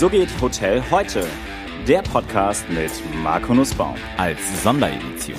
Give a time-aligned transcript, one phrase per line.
[0.00, 1.26] So geht Hotel heute.
[1.86, 2.90] Der Podcast mit
[3.22, 5.36] Marco Nussbaum als Sonderedition.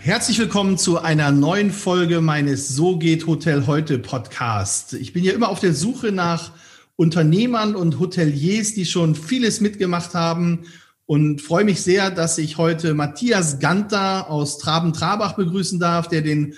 [0.00, 4.94] Herzlich willkommen zu einer neuen Folge meines So geht Hotel heute Podcast.
[4.94, 6.52] Ich bin ja immer auf der Suche nach
[6.96, 10.64] Unternehmern und Hoteliers, die schon vieles mitgemacht haben
[11.04, 16.54] und freue mich sehr, dass ich heute Matthias Ganter aus Traben-Trabach begrüßen darf, der den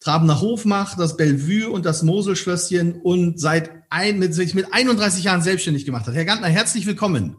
[0.00, 5.24] Trabener Hof macht, das Bellevue und das Moselschlösschen und seit ein, mit, sich mit 31
[5.24, 6.14] Jahren selbstständig gemacht hat.
[6.14, 7.36] Herr Gantner, herzlich willkommen.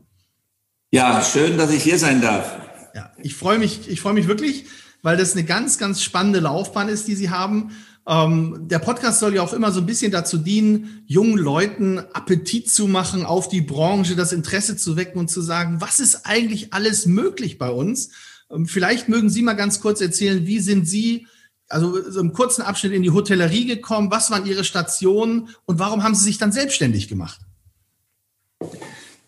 [0.92, 2.58] Ja, schön, dass ich hier sein darf.
[2.96, 4.66] Ja, ich freue mich, ich freue mich wirklich,
[5.04, 7.72] weil das eine ganz, ganz spannende Laufbahn ist, die Sie haben.
[8.08, 12.70] Ähm, der Podcast soll ja auch immer so ein bisschen dazu dienen, jungen Leuten Appetit
[12.70, 16.74] zu machen auf die Branche, das Interesse zu wecken und zu sagen, was ist eigentlich
[16.74, 18.10] alles möglich bei uns?
[18.52, 21.28] Ähm, vielleicht mögen Sie mal ganz kurz erzählen, wie sind Sie
[21.70, 24.12] also so im kurzen Abschnitt in die Hotellerie gekommen?
[24.12, 27.40] Was waren Ihre Stationen und warum haben Sie sich dann selbstständig gemacht?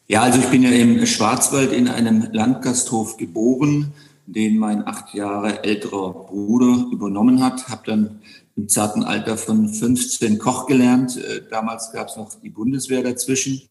[0.07, 3.93] Ja, also ich bin ja im Schwarzwald in einem Landgasthof geboren,
[4.25, 7.69] den mein acht Jahre älterer Bruder übernommen hat.
[7.69, 8.19] Habe dann
[8.57, 11.17] im zarten Alter von 15 Koch gelernt.
[11.17, 13.61] Äh, damals gab es noch die Bundeswehr dazwischen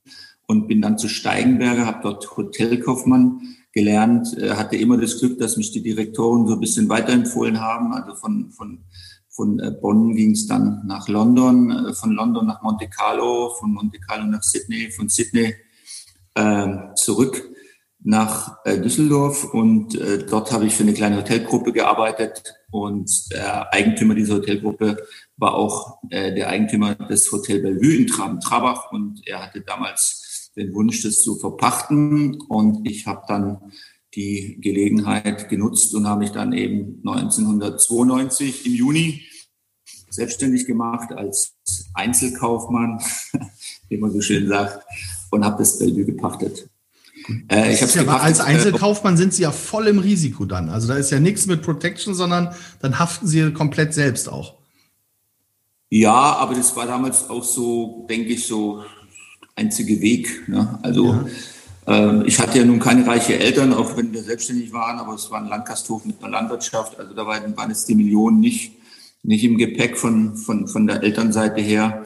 [0.50, 5.56] und bin dann zu Steigenberger, habe dort Hotelkaufmann gelernt, äh, hatte immer das Glück, dass
[5.56, 7.92] mich die Direktoren so ein bisschen weiterempfohlen haben.
[7.92, 8.80] Also von, von,
[9.28, 13.72] von äh, Bonn ging es dann nach London, äh, von London nach Monte Carlo, von
[13.72, 15.54] Monte Carlo nach Sydney, von Sydney
[16.34, 17.48] äh, zurück
[18.02, 19.54] nach äh, Düsseldorf.
[19.54, 22.54] Und äh, dort habe ich für eine kleine Hotelgruppe gearbeitet.
[22.72, 24.96] Und der Eigentümer dieser Hotelgruppe
[25.36, 30.19] war auch äh, der Eigentümer des Hotel Bellevue in Traben-Trabach und er hatte damals
[30.56, 32.40] den Wunsch, das zu verpachten.
[32.48, 33.72] Und ich habe dann
[34.14, 39.22] die Gelegenheit genutzt und habe mich dann eben 1992 im Juni
[40.10, 41.56] selbstständig gemacht als
[41.94, 43.00] Einzelkaufmann,
[43.88, 44.84] wie man so schön sagt,
[45.30, 46.68] und habe das Bellevue gepachtet.
[47.48, 50.68] Äh, ich ja, gepachtet, als äh, Einzelkaufmann sind Sie ja voll im Risiko dann.
[50.68, 54.54] Also da ist ja nichts mit Protection, sondern dann haften Sie komplett selbst auch.
[55.90, 58.84] Ja, aber das war damals auch so, denke ich, so
[59.60, 60.48] einzige Weg.
[60.48, 60.78] Ne?
[60.82, 61.14] Also
[61.86, 62.20] ja.
[62.20, 65.30] äh, ich hatte ja nun keine reiche Eltern, auch wenn wir selbstständig waren, aber es
[65.30, 66.98] war ein Landgasthof mit einer Landwirtschaft.
[66.98, 68.72] Also da waren, waren jetzt die Millionen nicht,
[69.22, 72.04] nicht im Gepäck von, von, von der Elternseite her.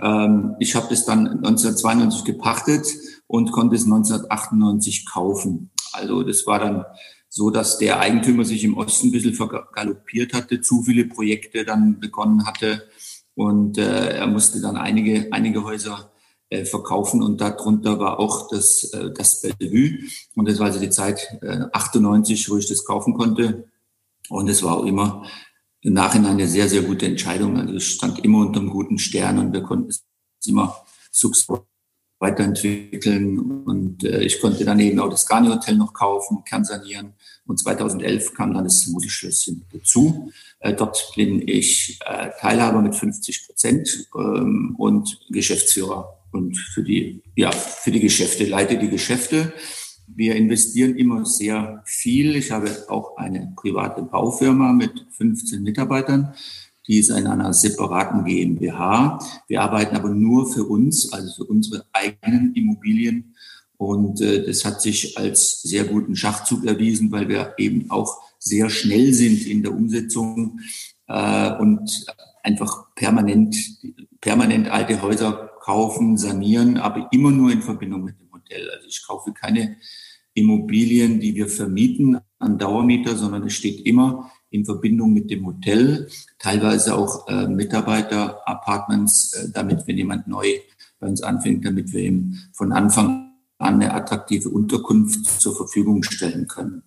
[0.00, 2.86] Ähm, ich habe das dann 1992 gepachtet
[3.26, 5.70] und konnte es 1998 kaufen.
[5.92, 6.84] Also das war dann
[7.28, 12.00] so, dass der Eigentümer sich im Osten ein bisschen vergaloppiert hatte, zu viele Projekte dann
[12.00, 12.82] begonnen hatte
[13.34, 16.09] und äh, er musste dann einige, einige Häuser
[16.50, 20.00] äh, verkaufen und darunter war auch das, äh, das Bellevue
[20.34, 23.68] und das war also die Zeit äh, 98, wo ich das kaufen konnte
[24.28, 25.24] und es war auch immer
[25.82, 27.56] im Nachhinein eine sehr, sehr gute Entscheidung.
[27.56, 30.04] Also ich stand immer unter einem guten Stern und wir konnten es
[30.46, 30.76] immer
[31.10, 31.64] sukzessive
[32.18, 37.14] weiterentwickeln und äh, ich konnte dann eben auch das Garni Hotel noch kaufen, kernsanieren
[37.46, 40.30] und 2011 kam dann das Mutti-Schlösschen dazu.
[40.58, 47.22] Äh, dort bin ich äh, Teilhaber mit 50 Prozent ähm, und Geschäftsführer und für die,
[47.36, 49.52] ja, für die Geschäfte, leite die Geschäfte.
[50.06, 52.36] Wir investieren immer sehr viel.
[52.36, 56.34] Ich habe auch eine private Baufirma mit 15 Mitarbeitern.
[56.86, 59.18] Die ist in einer separaten GmbH.
[59.46, 63.34] Wir arbeiten aber nur für uns, also für unsere eigenen Immobilien.
[63.76, 68.70] Und äh, das hat sich als sehr guten Schachzug erwiesen, weil wir eben auch sehr
[68.70, 70.60] schnell sind in der Umsetzung
[71.06, 72.06] äh, und
[72.42, 73.56] einfach permanent,
[74.20, 78.70] permanent alte Häuser kaufen, sanieren, aber immer nur in Verbindung mit dem Hotel.
[78.70, 79.76] Also ich kaufe keine
[80.34, 86.08] Immobilien, die wir vermieten an Dauermieter, sondern es steht immer in Verbindung mit dem Hotel,
[86.38, 90.46] teilweise auch äh, Mitarbeiter-Apartments, äh, damit wenn jemand neu
[90.98, 96.48] bei uns anfängt, damit wir ihm von Anfang an eine attraktive Unterkunft zur Verfügung stellen
[96.48, 96.82] können.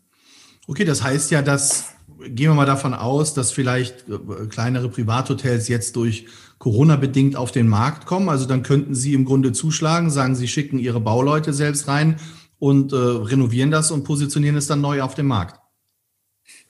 [0.67, 1.93] Okay, das heißt ja, dass
[2.29, 6.25] gehen wir mal davon aus, dass vielleicht äh, kleinere Privathotels jetzt durch
[6.57, 8.29] Corona bedingt auf den Markt kommen.
[8.29, 12.17] Also dann könnten Sie im Grunde zuschlagen, sagen, Sie schicken Ihre Bauleute selbst rein
[12.59, 15.59] und äh, renovieren das und positionieren es dann neu auf dem Markt.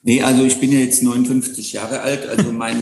[0.02, 2.28] Nee, also ich bin ja jetzt 59 Jahre alt.
[2.28, 2.82] Also mein,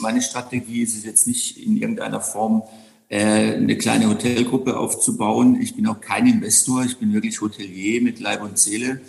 [0.00, 2.62] meine Strategie ist es jetzt nicht in irgendeiner Form
[3.08, 5.60] äh, eine kleine Hotelgruppe aufzubauen.
[5.60, 6.84] Ich bin auch kein Investor.
[6.84, 9.00] Ich bin wirklich Hotelier mit Leib und Seele.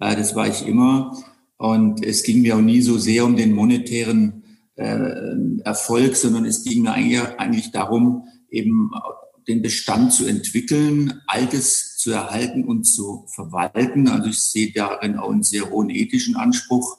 [0.00, 1.16] Äh, das war ich immer.
[1.58, 4.44] Und es ging mir auch nie so sehr um den monetären
[4.76, 8.90] äh, Erfolg, sondern es ging mir eigentlich, eigentlich darum, eben
[9.48, 14.06] den Bestand zu entwickeln, Altes zu erhalten und zu verwalten.
[14.06, 16.98] Also ich sehe darin auch einen sehr hohen ethischen Anspruch.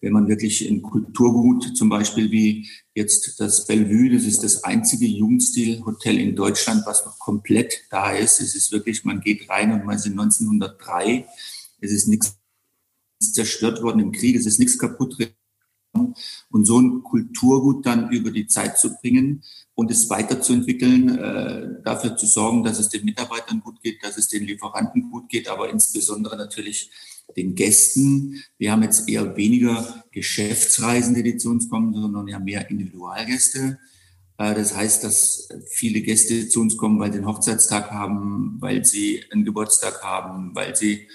[0.00, 5.06] wenn man wirklich ein Kulturgut, zum Beispiel wie jetzt das Bellevue, das ist das einzige
[5.06, 8.40] Jugendstil-Hotel in Deutschland, was noch komplett da ist.
[8.40, 11.26] Es ist wirklich, man geht rein und man ist in 1903.
[11.80, 12.37] Es ist nichts
[13.20, 15.16] zerstört worden im Krieg, es ist nichts kaputt
[16.50, 19.42] und so ein Kulturgut dann über die Zeit zu bringen
[19.74, 24.28] und es weiterzuentwickeln, äh, dafür zu sorgen, dass es den Mitarbeitern gut geht, dass es
[24.28, 26.90] den Lieferanten gut geht, aber insbesondere natürlich
[27.36, 28.42] den Gästen.
[28.58, 33.78] Wir haben jetzt eher weniger Geschäftsreisende, die zu uns kommen, sondern ja mehr Individualgäste.
[34.38, 38.84] Äh, das heißt, dass viele Gäste zu uns kommen, weil sie einen Hochzeitstag haben, weil
[38.84, 41.08] sie einen Geburtstag haben, weil sie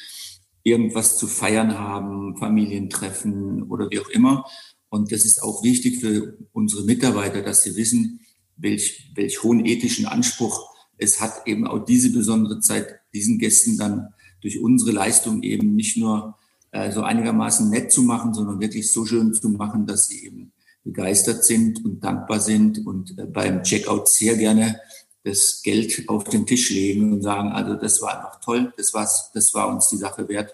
[0.63, 4.45] irgendwas zu feiern haben, Familientreffen oder wie auch immer.
[4.89, 8.21] Und das ist auch wichtig für unsere Mitarbeiter, dass sie wissen,
[8.57, 14.13] welch, welch hohen ethischen Anspruch es hat, eben auch diese besondere Zeit diesen Gästen dann
[14.41, 16.37] durch unsere Leistung eben nicht nur
[16.71, 20.51] äh, so einigermaßen nett zu machen, sondern wirklich so schön zu machen, dass sie eben
[20.83, 24.79] begeistert sind und dankbar sind und äh, beim Checkout sehr gerne
[25.23, 29.31] das Geld auf den Tisch legen und sagen, also das war einfach toll, das, war's,
[29.33, 30.53] das war uns die Sache wert.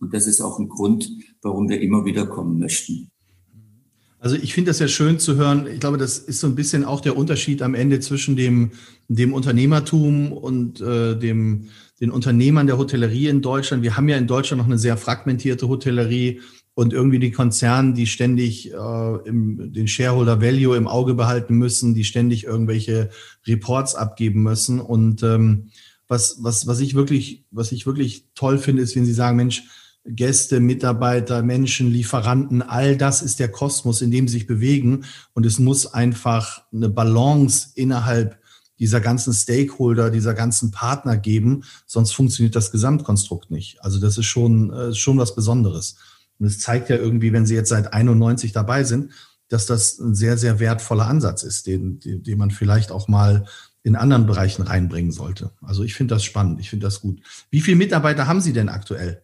[0.00, 1.10] Und das ist auch ein Grund,
[1.42, 3.10] warum wir immer wieder kommen möchten.
[4.20, 5.68] Also ich finde das ja schön zu hören.
[5.72, 8.72] Ich glaube, das ist so ein bisschen auch der Unterschied am Ende zwischen dem,
[9.06, 11.68] dem Unternehmertum und äh, dem,
[12.00, 13.84] den Unternehmern der Hotellerie in Deutschland.
[13.84, 16.40] Wir haben ja in Deutschland noch eine sehr fragmentierte Hotellerie
[16.78, 21.92] und irgendwie die Konzerne, die ständig äh, im, den Shareholder Value im Auge behalten müssen,
[21.92, 23.10] die ständig irgendwelche
[23.48, 24.78] Reports abgeben müssen.
[24.78, 25.70] Und ähm,
[26.06, 29.64] was, was, was ich wirklich, was ich wirklich toll finde, ist, wenn Sie sagen, Mensch,
[30.04, 35.04] Gäste, Mitarbeiter, Menschen, Lieferanten, all das ist der Kosmos, in dem sie sich bewegen.
[35.34, 38.38] Und es muss einfach eine Balance innerhalb
[38.78, 43.82] dieser ganzen Stakeholder, dieser ganzen Partner geben, sonst funktioniert das Gesamtkonstrukt nicht.
[43.82, 45.96] Also das ist schon, äh, schon was Besonderes.
[46.38, 49.12] Und es zeigt ja irgendwie, wenn Sie jetzt seit 91 dabei sind,
[49.48, 53.46] dass das ein sehr, sehr wertvoller Ansatz ist, den, den, den man vielleicht auch mal
[53.82, 55.52] in anderen Bereichen reinbringen sollte.
[55.62, 57.20] Also ich finde das spannend, ich finde das gut.
[57.50, 59.22] Wie viele Mitarbeiter haben Sie denn aktuell?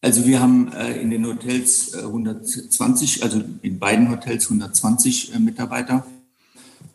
[0.00, 5.38] Also wir haben äh, in den Hotels äh, 120, also in beiden Hotels 120 äh,
[5.38, 6.06] Mitarbeiter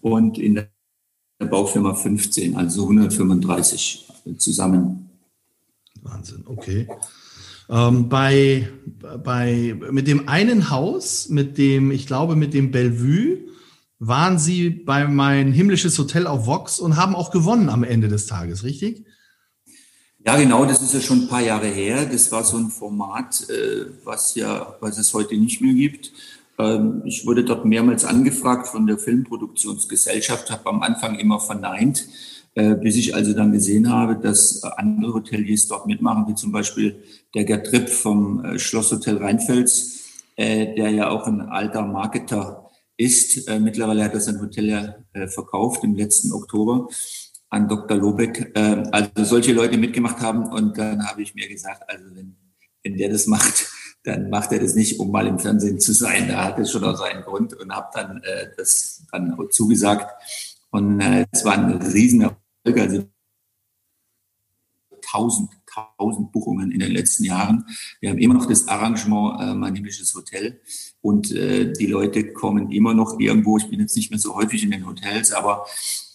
[0.02, 0.70] und in der
[1.40, 5.10] Baufirma 15, also 135 äh, zusammen.
[6.02, 6.88] Wahnsinn, okay.
[7.70, 8.68] Ähm, bei,
[9.24, 13.40] bei, mit dem einen Haus, mit dem, ich glaube, mit dem Bellevue,
[14.00, 18.26] waren Sie bei mein himmlisches Hotel auf Vox und haben auch gewonnen am Ende des
[18.26, 19.06] Tages, richtig?
[20.26, 22.06] Ja, genau, das ist ja schon ein paar Jahre her.
[22.06, 26.12] Das war so ein Format, äh, was ja, was es heute nicht mehr gibt.
[26.58, 32.08] Ähm, ich wurde dort mehrmals angefragt von der Filmproduktionsgesellschaft, habe am Anfang immer verneint,
[32.56, 37.04] bis ich also dann gesehen habe, dass andere Hoteliers dort mitmachen, wie zum Beispiel
[37.34, 40.02] der Gerd Tripp vom äh, Schlosshotel Rheinfels,
[40.38, 43.48] der ja auch ein alter Marketer ist.
[43.60, 44.96] Mittlerweile hat er sein Hotel ja
[45.28, 46.88] verkauft im letzten Oktober
[47.54, 47.98] an Dr.
[47.98, 48.52] Lobeck.
[48.56, 52.36] Äh, also solche Leute mitgemacht haben und dann habe ich mir gesagt, also wenn,
[52.84, 53.70] wenn der das macht,
[54.04, 56.28] dann macht er das nicht, um mal im Fernsehen zu sein.
[56.28, 60.12] Da hat es schon auch seinen Grund und habe dann äh, das dann zugesagt.
[60.72, 63.08] Und äh, es war ein Riesenerfolg, also
[65.02, 65.50] tausend,
[65.98, 67.66] tausend Buchungen in den letzten Jahren.
[68.00, 70.62] Wir haben immer noch das Arrangement äh, Mein himmlisches Hotel
[71.02, 73.58] und äh, die Leute kommen immer noch irgendwo.
[73.58, 75.66] Ich bin jetzt nicht mehr so häufig in den Hotels, aber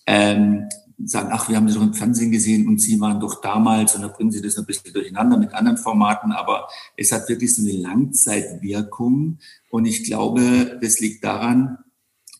[0.06, 0.68] ähm,
[1.04, 4.02] sagen, ach, wir haben das doch im Fernsehen gesehen und Sie waren doch damals und
[4.02, 7.62] dann bringen Sie das ein bisschen durcheinander mit anderen Formaten, aber es hat wirklich so
[7.62, 9.38] eine Langzeitwirkung
[9.70, 11.78] und ich glaube, das liegt daran,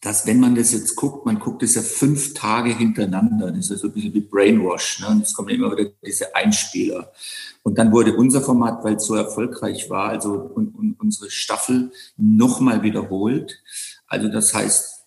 [0.01, 3.71] dass wenn man das jetzt guckt, man guckt es ja fünf Tage hintereinander, das ist
[3.71, 5.09] ja so ein bisschen wie Brainwash, ne?
[5.09, 7.13] und es kommen immer wieder diese Einspieler.
[7.63, 11.91] Und dann wurde unser Format, weil es so erfolgreich war, also und, und unsere Staffel
[12.17, 13.63] nochmal wiederholt.
[14.07, 14.99] Also das heißt,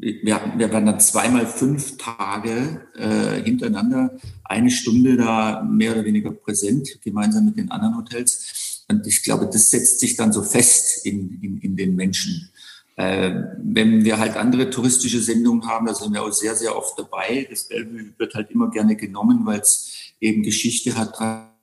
[0.00, 6.30] wir, wir waren dann zweimal fünf Tage äh, hintereinander, eine Stunde da mehr oder weniger
[6.30, 8.84] präsent, gemeinsam mit den anderen Hotels.
[8.88, 12.50] Und ich glaube, das setzt sich dann so fest in, in, in den Menschen.
[12.98, 16.98] Äh, wenn wir halt andere touristische Sendungen haben, da sind wir auch sehr, sehr oft
[16.98, 17.46] dabei.
[17.48, 21.14] Das wird halt immer gerne genommen, weil es eben Geschichte hat,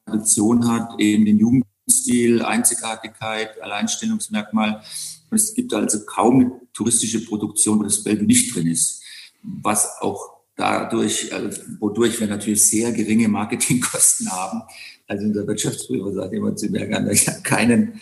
[0.06, 4.82] Tradition hat, eben den Jugendstil, Einzigartigkeit, Alleinstellungsmerkmal.
[5.30, 9.04] Und es gibt also kaum touristische Produktion, wo das Bellevue nicht drin ist.
[9.44, 14.62] Was auch dadurch, also wodurch wir natürlich sehr geringe Marketingkosten haben.
[15.06, 18.00] Also unser Wirtschaftsprüfer sagt immer zu mir, ich habe keinen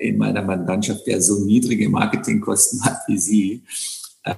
[0.00, 3.62] in meiner Mandantschaft, der so niedrige Marketingkosten hat wie Sie.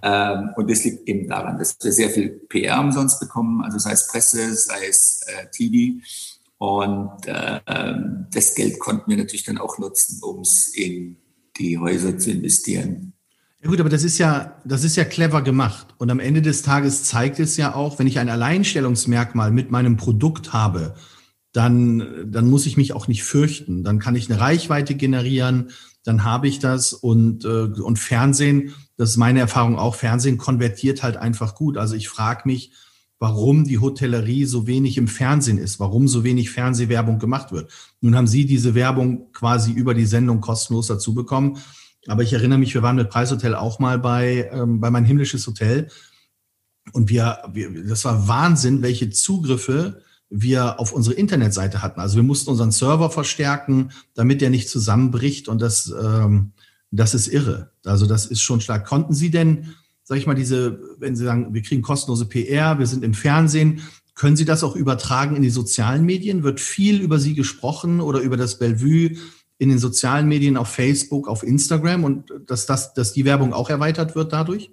[0.02, 3.92] Ähm, und das liegt eben daran, dass wir sehr viel PR umsonst bekommen, also sei
[3.92, 6.00] es Presse, sei es äh, TV.
[6.58, 11.16] Und äh, ähm, das Geld konnten wir natürlich dann auch nutzen, um es in
[11.56, 13.14] die Häuser zu investieren.
[13.62, 15.88] Ja gut, aber das ist ja, das ist ja clever gemacht.
[15.98, 19.96] Und am Ende des Tages zeigt es ja auch, wenn ich ein Alleinstellungsmerkmal mit meinem
[19.96, 20.94] Produkt habe,
[21.52, 23.84] dann, dann muss ich mich auch nicht fürchten.
[23.84, 25.70] Dann kann ich eine Reichweite generieren,
[26.04, 31.02] dann habe ich das und, äh, und Fernsehen, das ist meine Erfahrung auch, Fernsehen konvertiert
[31.02, 31.76] halt einfach gut.
[31.76, 32.72] Also ich frage mich,
[33.18, 37.70] warum die Hotellerie so wenig im Fernsehen ist, warum so wenig Fernsehwerbung gemacht wird.
[38.00, 41.58] Nun haben Sie diese Werbung quasi über die Sendung kostenlos dazu bekommen.
[42.06, 45.46] Aber ich erinnere mich, wir waren mit Preishotel auch mal bei, ähm, bei mein himmlisches
[45.46, 45.88] Hotel.
[46.92, 52.00] Und wir, wir, das war Wahnsinn, welche Zugriffe wir auf unsere Internetseite hatten.
[52.00, 55.48] Also wir mussten unseren Server verstärken, damit der nicht zusammenbricht.
[55.48, 56.52] Und das, ähm,
[56.90, 57.70] das ist irre.
[57.84, 58.86] Also das ist schon stark.
[58.86, 62.86] Konnten Sie denn, sag ich mal, diese, wenn Sie sagen, wir kriegen kostenlose PR, wir
[62.86, 63.80] sind im Fernsehen,
[64.14, 66.42] können Sie das auch übertragen in die sozialen Medien?
[66.42, 69.16] Wird viel über Sie gesprochen oder über das Bellevue
[69.58, 73.70] in den sozialen Medien, auf Facebook, auf Instagram und dass, das, dass die Werbung auch
[73.70, 74.72] erweitert wird dadurch?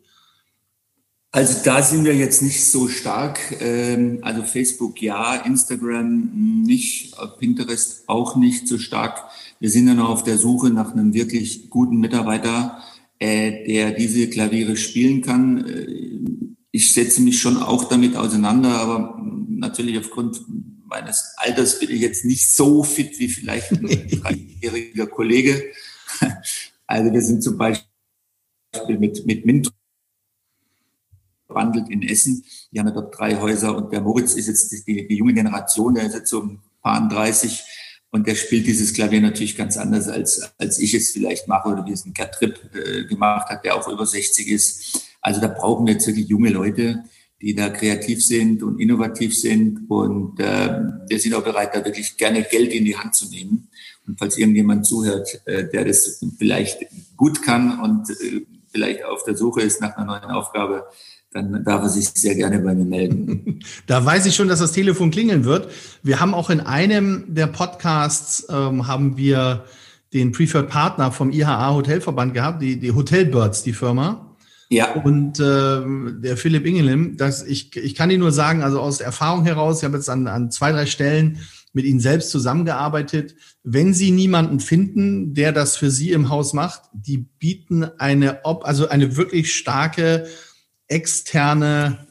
[1.36, 3.58] Also da sind wir jetzt nicht so stark.
[3.60, 9.22] Ähm, also Facebook ja, Instagram nicht, Pinterest auch nicht so stark.
[9.60, 12.82] Wir sind ja noch auf der Suche nach einem wirklich guten Mitarbeiter,
[13.20, 15.68] äh, der diese Klaviere spielen kann.
[15.68, 20.40] Äh, ich setze mich schon auch damit auseinander, aber natürlich aufgrund
[20.86, 25.66] meines Alters bin ich jetzt nicht so fit wie vielleicht ein 30-jähriger Kollege.
[26.88, 27.84] Also wir sind zum Beispiel
[28.88, 29.75] mit, mit Mint
[31.56, 32.44] wandelt in Essen.
[32.72, 35.96] Die haben ja dort drei Häuser und der Moritz ist jetzt die, die junge Generation,
[35.96, 37.64] der ist jetzt so ein paar 30
[38.12, 41.86] und der spielt dieses Klavier natürlich ganz anders, als, als ich es vielleicht mache oder
[41.86, 45.02] wie es ein Tripp äh, gemacht hat, der auch über 60 ist.
[45.22, 47.04] Also da brauchen wir jetzt wirklich junge Leute,
[47.42, 52.16] die da kreativ sind und innovativ sind und äh, wir sind auch bereit, da wirklich
[52.16, 53.68] gerne Geld in die Hand zu nehmen.
[54.08, 56.86] Und falls irgendjemand zuhört, äh, der das vielleicht
[57.18, 60.86] gut kann und äh, vielleicht auf der Suche ist nach einer neuen Aufgabe,
[61.36, 63.60] dann darf er sich sehr gerne bei mir melden.
[63.88, 65.70] Da weiß ich schon, dass das Telefon klingeln wird.
[66.02, 69.66] Wir haben auch in einem der Podcasts ähm, haben wir
[70.14, 74.36] den Preferred Partner vom IHA Hotelverband gehabt, die, die Hotelbirds, die Firma.
[74.70, 74.94] Ja.
[74.94, 75.82] Und äh,
[76.22, 79.84] der Philipp Ingelim, das, ich, ich kann Ihnen nur sagen, also aus Erfahrung heraus, ich
[79.84, 81.40] habe jetzt an, an zwei, drei Stellen
[81.74, 83.36] mit Ihnen selbst zusammengearbeitet.
[83.64, 88.88] Wenn Sie niemanden finden, der das für Sie im Haus macht, die bieten eine, also
[88.88, 90.28] eine wirklich starke
[90.88, 92.06] externe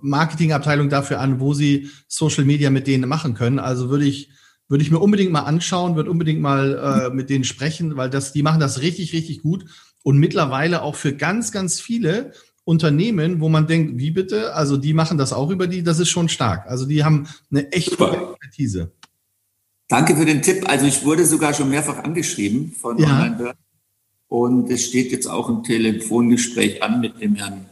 [0.00, 3.58] Marketingabteilung dafür an, wo sie Social Media mit denen machen können.
[3.58, 4.30] Also würde ich,
[4.68, 8.32] würde ich mir unbedingt mal anschauen, würde unbedingt mal äh, mit denen sprechen, weil das,
[8.32, 9.64] die machen das richtig, richtig gut
[10.02, 12.32] und mittlerweile auch für ganz, ganz viele
[12.64, 14.54] Unternehmen, wo man denkt, wie bitte?
[14.54, 16.66] Also die machen das auch über die, das ist schon stark.
[16.68, 18.92] Also die haben eine echte Expertise.
[19.88, 20.68] Danke für den Tipp.
[20.68, 23.06] Also ich wurde sogar schon mehrfach angeschrieben von ja.
[23.06, 23.54] Online
[24.28, 27.66] und es steht jetzt auch ein Telefongespräch an mit dem Herrn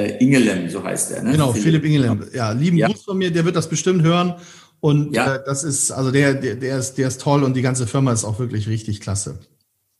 [0.00, 1.22] äh, Ingelem, so heißt er.
[1.22, 1.32] Ne?
[1.32, 2.24] Genau, Philipp, Philipp Ingelem.
[2.32, 2.88] Ja, lieben ja.
[2.88, 4.34] Gruß von mir, der wird das bestimmt hören.
[4.80, 5.36] Und ja.
[5.36, 8.12] äh, das ist, also der, der, der, ist, der ist toll und die ganze Firma
[8.12, 9.38] ist auch wirklich richtig klasse.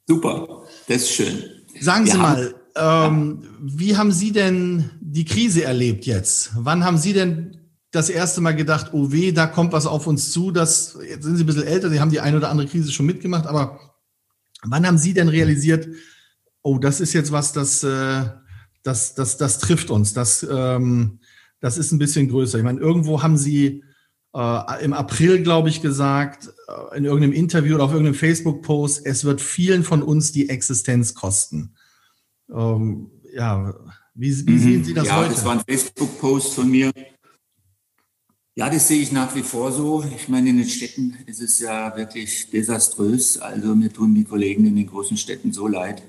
[0.08, 1.44] Super, das ist schön.
[1.80, 6.50] Sagen Sie mal, ähm, wie haben Sie denn die Krise erlebt jetzt?
[6.56, 7.58] Wann haben Sie denn
[7.90, 10.50] das erste Mal gedacht, oh weh, da kommt was auf uns zu?
[10.50, 13.06] Das, jetzt sind Sie ein bisschen älter, Sie haben die eine oder andere Krise schon
[13.06, 13.78] mitgemacht, aber
[14.62, 15.88] wann haben Sie denn realisiert,
[16.62, 18.22] oh, das ist jetzt was, das, äh,
[18.82, 20.12] das, das, das trifft uns.
[20.12, 21.20] Das, ähm,
[21.60, 22.58] das ist ein bisschen größer.
[22.58, 23.84] Ich meine, irgendwo haben sie
[24.34, 29.24] äh, im April, glaube ich, gesagt, äh, in irgendeinem Interview oder auf irgendeinem Facebook-Post, es
[29.24, 31.74] wird vielen von uns die Existenz kosten.
[32.52, 33.74] Ähm, ja,
[34.14, 34.58] wie, wie mhm.
[34.58, 35.28] sehen Sie das ja, heute?
[35.28, 36.90] Ja, das war ein Facebook-Post von mir.
[38.56, 40.04] Ja, das sehe ich nach wie vor so.
[40.16, 43.38] Ich meine, in den Städten ist es ja wirklich desaströs.
[43.38, 46.02] Also mir tun die Kollegen in den großen Städten so leid.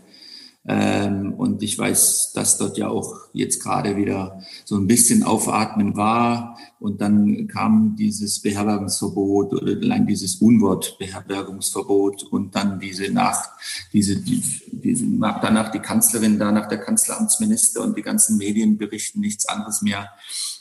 [0.68, 5.96] Ähm, und ich weiß, dass dort ja auch jetzt gerade wieder so ein bisschen Aufatmen
[5.96, 6.58] war.
[6.80, 13.50] Und dann kam dieses Beherbergungsverbot oder allein dieses Unwort Beherbergungsverbot und dann diese Nacht,
[13.91, 19.82] diese, diese, danach die Kanzlerin, danach der Kanzleramtsminister und die ganzen Medien berichten nichts anderes
[19.82, 20.10] mehr.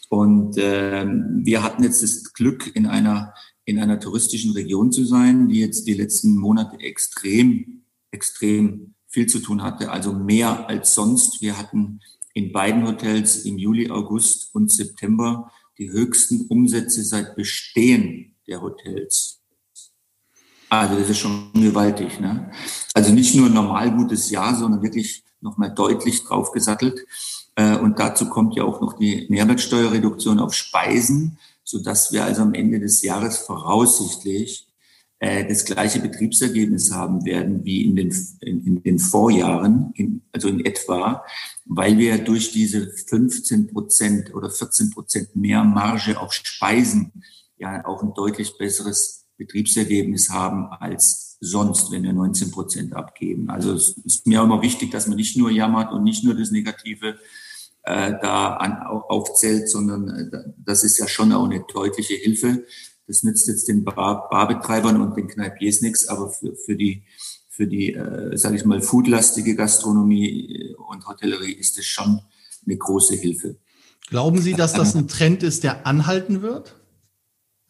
[0.08, 5.48] Und äh, wir hatten jetzt das Glück, in einer, in einer touristischen Region zu sein,
[5.48, 11.42] die jetzt die letzten Monate extrem, extrem viel zu tun hatte, also mehr als sonst.
[11.42, 12.00] Wir hatten
[12.32, 19.40] in beiden Hotels im Juli, August und September die höchsten Umsätze seit Bestehen der Hotels.
[20.68, 22.20] Also das ist schon gewaltig.
[22.20, 22.52] Ne?
[22.94, 27.04] Also nicht nur ein normal gutes Jahr, sondern wirklich nochmal deutlich draufgesattelt.
[27.56, 32.54] Äh, und dazu kommt ja auch noch die Mehrwertsteuerreduktion auf Speisen, sodass wir also am
[32.54, 34.69] Ende des Jahres voraussichtlich
[35.20, 40.48] äh, das gleiche Betriebsergebnis haben werden wie in den, in, in den Vorjahren, in, also
[40.48, 41.24] in etwa,
[41.66, 47.12] weil wir durch diese 15 Prozent oder 14 Prozent mehr Marge auf Speisen
[47.58, 53.50] ja auch ein deutlich besseres Betriebsergebnis haben als sonst, wenn wir 19 Prozent abgeben.
[53.50, 56.50] Also es ist mir immer wichtig, dass man nicht nur jammert und nicht nur das
[56.50, 57.18] Negative
[57.82, 62.64] äh, da an, aufzählt, sondern äh, das ist ja schon auch eine deutliche Hilfe.
[63.10, 67.02] Das nützt jetzt den Bar, Barbetreibern und den Kneipiers nichts, aber für, für die,
[67.48, 72.20] für die äh, sage ich mal, foodlastige Gastronomie und Hotellerie ist es schon
[72.64, 73.56] eine große Hilfe.
[74.10, 76.76] Glauben Sie, dass das ein Trend ist, der anhalten wird?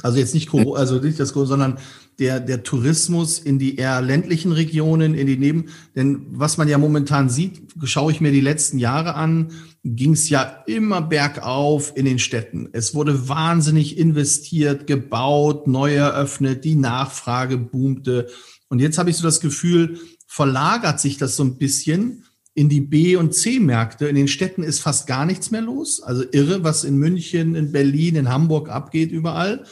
[0.02, 1.78] Also jetzt nicht, also nicht das, sondern
[2.20, 6.78] der, der Tourismus in die eher ländlichen Regionen, in die Neben, denn was man ja
[6.78, 12.04] momentan sieht, schaue ich mir die letzten Jahre an, ging es ja immer bergauf in
[12.04, 12.68] den Städten.
[12.72, 18.28] Es wurde wahnsinnig investiert, gebaut, neu eröffnet, die Nachfrage boomte.
[18.68, 22.82] Und jetzt habe ich so das Gefühl, verlagert sich das so ein bisschen in die
[22.82, 24.06] B- und C-Märkte.
[24.06, 26.02] In den Städten ist fast gar nichts mehr los.
[26.02, 29.64] Also irre, was in München, in Berlin, in Hamburg abgeht, überall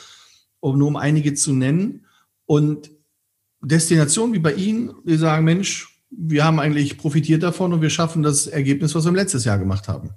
[0.61, 2.05] um nur um einige zu nennen.
[2.49, 2.91] Und
[3.61, 8.23] Destinationen wie bei Ihnen, die sagen, Mensch, wir haben eigentlich profitiert davon und wir schaffen
[8.23, 10.11] das Ergebnis, was wir im letztes Jahr gemacht haben.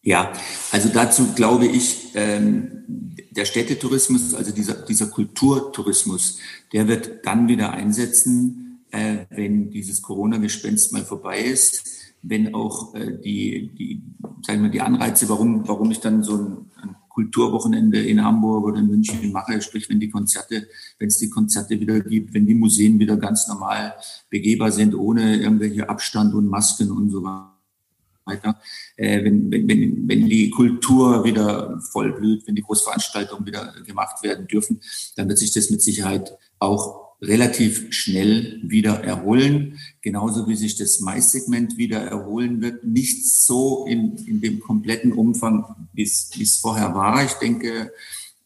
[0.00, 0.32] Ja,
[0.72, 2.86] also dazu glaube ich, ähm,
[3.30, 6.38] der Städtetourismus, also dieser, dieser Kulturtourismus,
[6.72, 11.84] der wird dann wieder einsetzen, äh, wenn dieses Corona-Gespenst mal vorbei ist,
[12.22, 14.02] wenn auch äh, die, die,
[14.46, 18.78] sagen wir, die Anreize, warum, warum ich dann so ein, ein Kulturwochenende in Hamburg oder
[18.78, 20.68] in München mache, sprich wenn die Konzerte,
[21.00, 23.94] wenn es die Konzerte wieder gibt, wenn die Museen wieder ganz normal
[24.30, 28.60] begehbar sind, ohne irgendwelche Abstand und Masken und so weiter.
[28.96, 34.22] Äh, wenn, wenn, wenn, wenn die Kultur wieder voll blüht, wenn die Großveranstaltungen wieder gemacht
[34.22, 34.80] werden dürfen,
[35.16, 41.00] dann wird sich das mit Sicherheit auch relativ schnell wieder erholen, genauso wie sich das
[41.00, 42.84] Maissegment wieder erholen wird.
[42.84, 47.24] Nicht so in, in dem kompletten Umfang, wie es vorher war.
[47.24, 47.92] Ich denke,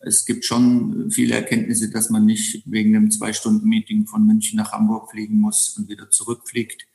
[0.00, 5.10] es gibt schon viele Erkenntnisse, dass man nicht wegen einem Zwei-Stunden-Meeting von München nach Hamburg
[5.10, 6.86] fliegen muss und wieder zurückfliegt.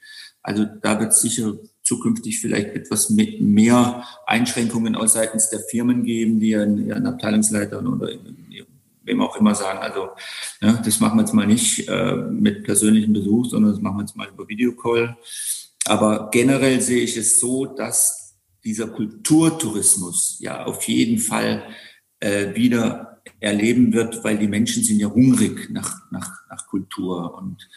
[0.42, 6.40] Also da wird es sicher zukünftig vielleicht etwas mehr Einschränkungen aus seitens der Firmen geben,
[6.40, 8.10] die ihren, ihren Abteilungsleitern oder
[9.08, 10.10] wem auch immer sagen, also
[10.62, 14.02] ja, das machen wir jetzt mal nicht äh, mit persönlichem Besuch, sondern das machen wir
[14.02, 15.18] jetzt mal über Videocall.
[15.86, 21.64] Aber generell sehe ich es so, dass dieser Kulturtourismus ja auf jeden Fall
[22.20, 27.68] äh, wieder erleben wird, weil die Menschen sind ja hungrig nach, nach, nach Kultur und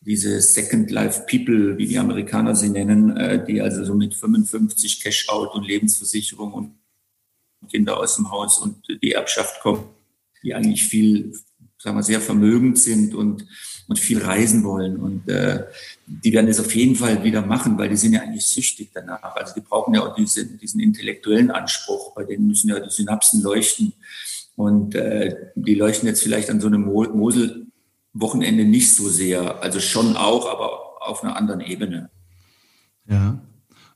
[0.00, 5.02] diese Second Life People, wie die Amerikaner sie nennen, äh, die also so mit 55
[5.02, 6.74] Cash-out und Lebensversicherung und
[7.70, 9.84] Kinder aus dem Haus und die Erbschaft kommen,
[10.42, 11.32] die eigentlich viel,
[11.78, 13.46] sagen wir, sehr vermögend sind und,
[13.88, 14.96] und viel reisen wollen.
[14.96, 15.64] Und äh,
[16.06, 19.36] die werden das auf jeden Fall wieder machen, weil die sind ja eigentlich süchtig danach.
[19.36, 23.42] Also die brauchen ja auch diese, diesen intellektuellen Anspruch, bei denen müssen ja die Synapsen
[23.42, 23.92] leuchten.
[24.56, 29.62] Und äh, die leuchten jetzt vielleicht an so einem Mo Mosel-Wochenende nicht so sehr.
[29.62, 32.10] Also schon auch, aber auf einer anderen Ebene.
[33.08, 33.40] Ja.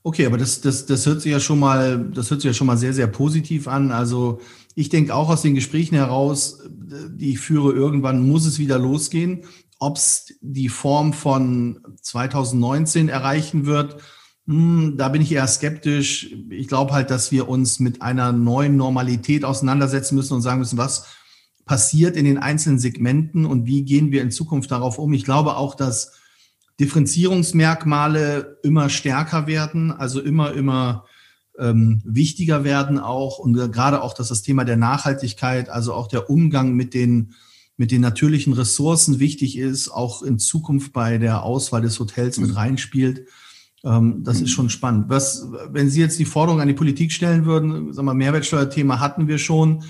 [0.02, 2.66] Okay, aber das, das, das hört sich ja schon mal, das hört sich ja schon
[2.66, 3.90] mal sehr, sehr positiv an.
[3.90, 4.40] Also
[4.74, 9.44] ich denke auch aus den Gesprächen heraus, die ich führe, irgendwann muss es wieder losgehen.
[9.78, 13.96] Ob es die Form von 2019 erreichen wird,
[14.46, 16.34] hm, da bin ich eher skeptisch.
[16.50, 20.78] Ich glaube halt, dass wir uns mit einer neuen Normalität auseinandersetzen müssen und sagen müssen,
[20.78, 21.06] was
[21.64, 25.14] passiert in den einzelnen Segmenten und wie gehen wir in Zukunft darauf um.
[25.14, 26.12] Ich glaube auch, dass
[26.78, 31.06] Differenzierungsmerkmale immer stärker werden, also immer, immer
[31.59, 36.31] ähm, wichtiger werden auch und gerade auch, dass das Thema der Nachhaltigkeit, also auch der
[36.31, 37.35] Umgang mit den
[37.77, 42.51] mit den natürlichen Ressourcen wichtig ist, auch in Zukunft bei der Auswahl des Hotels mit
[42.51, 42.57] mhm.
[42.57, 43.27] reinspielt.
[43.85, 45.07] Ähm, das ist schon spannend.
[45.09, 49.27] Was, wenn Sie jetzt die Forderung an die Politik stellen würden, sagen wir, Mehrwertsteuerthema hatten
[49.27, 49.83] wir schon.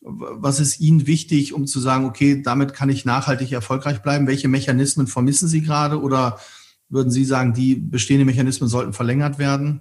[0.00, 4.26] Was ist Ihnen wichtig, um zu sagen, okay, damit kann ich nachhaltig erfolgreich bleiben?
[4.26, 6.00] Welche Mechanismen vermissen Sie gerade?
[6.00, 6.38] Oder
[6.88, 9.80] würden Sie sagen, die bestehenden Mechanismen sollten verlängert werden?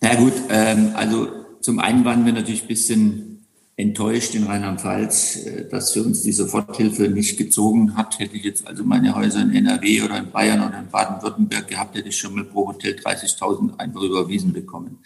[0.00, 1.28] Na gut, ähm, also
[1.60, 3.28] zum einen waren wir natürlich ein bisschen
[3.76, 8.18] enttäuscht in Rheinland-Pfalz, äh, dass für uns die Soforthilfe nicht gezogen hat.
[8.18, 11.96] Hätte ich jetzt also meine Häuser in NRW oder in Bayern oder in Baden-Württemberg gehabt,
[11.96, 14.98] hätte ich schon mal pro Hotel 30.000 einfach überwiesen bekommen.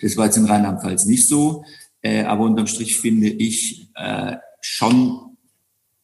[0.00, 1.64] Das war jetzt in Rheinland-Pfalz nicht so.
[2.02, 5.27] Äh, aber unterm Strich finde ich äh, schon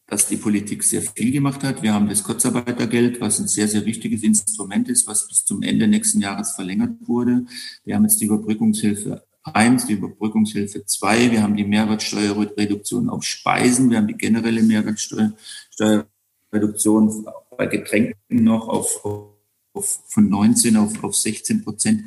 [0.06, 1.82] dass die Politik sehr viel gemacht hat.
[1.82, 5.88] Wir haben das Kurzarbeitergeld, was ein sehr, sehr wichtiges Instrument ist, was bis zum Ende
[5.88, 7.46] nächsten Jahres verlängert wurde.
[7.84, 11.30] Wir haben jetzt die Überbrückungshilfe 1, die Überbrückungshilfe 2.
[11.30, 13.90] Wir haben die Mehrwertsteuerreduktion auf Speisen.
[13.90, 16.14] Wir haben die generelle Mehrwertsteuerreduktion
[16.54, 19.33] Reduktion bei Getränken noch auf,
[19.74, 22.04] auf von 19 auf, auf 16 Prozent.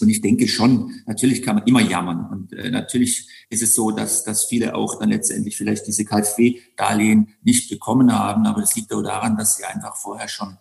[0.00, 2.28] Und ich denke schon, natürlich kann man immer jammern.
[2.30, 7.28] Und äh, natürlich ist es so, dass, dass viele auch dann letztendlich vielleicht diese KfW-Darlehen
[7.42, 8.46] nicht bekommen haben.
[8.46, 10.56] Aber das liegt auch daran, dass sie einfach vorher schon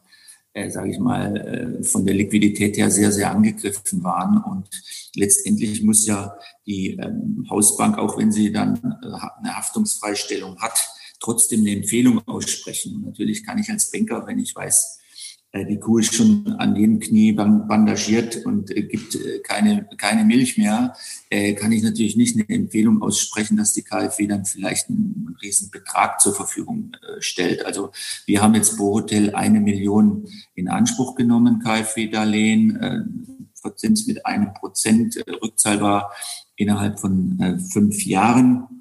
[0.54, 4.38] äh, sage ich mal, äh, von der Liquidität her sehr, sehr angegriffen waren.
[4.44, 4.68] Und
[5.16, 9.08] letztendlich muss ja die ähm, Hausbank, auch wenn sie dann äh,
[9.40, 12.96] eine Haftungsfreistellung hat, trotzdem eine Empfehlung aussprechen.
[12.96, 14.99] Und natürlich kann ich als Banker, wenn ich weiß,
[15.54, 20.58] die Kuh ist schon an jedem Knie bandagiert und äh, gibt äh, keine, keine Milch
[20.58, 20.96] mehr,
[21.60, 26.20] kann ich natürlich nicht eine Empfehlung aussprechen, dass die KfW dann vielleicht einen riesen Betrag
[26.20, 27.66] zur Verfügung stellt.
[27.66, 27.92] Also
[28.26, 35.24] wir haben jetzt pro Hotel eine Million in Anspruch genommen, KfW-Darlehen, Verzins mit einem Prozent,
[35.28, 36.12] rückzahlbar
[36.56, 38.79] innerhalb von fünf Jahren.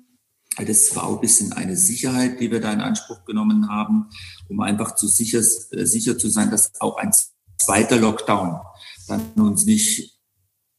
[0.65, 4.09] Das war auch ein bisschen eine Sicherheit, die wir da in Anspruch genommen haben,
[4.49, 7.13] um einfach zu sicher, äh, sicher zu sein, dass auch ein
[7.59, 8.61] zweiter Lockdown
[9.07, 10.19] dann uns nicht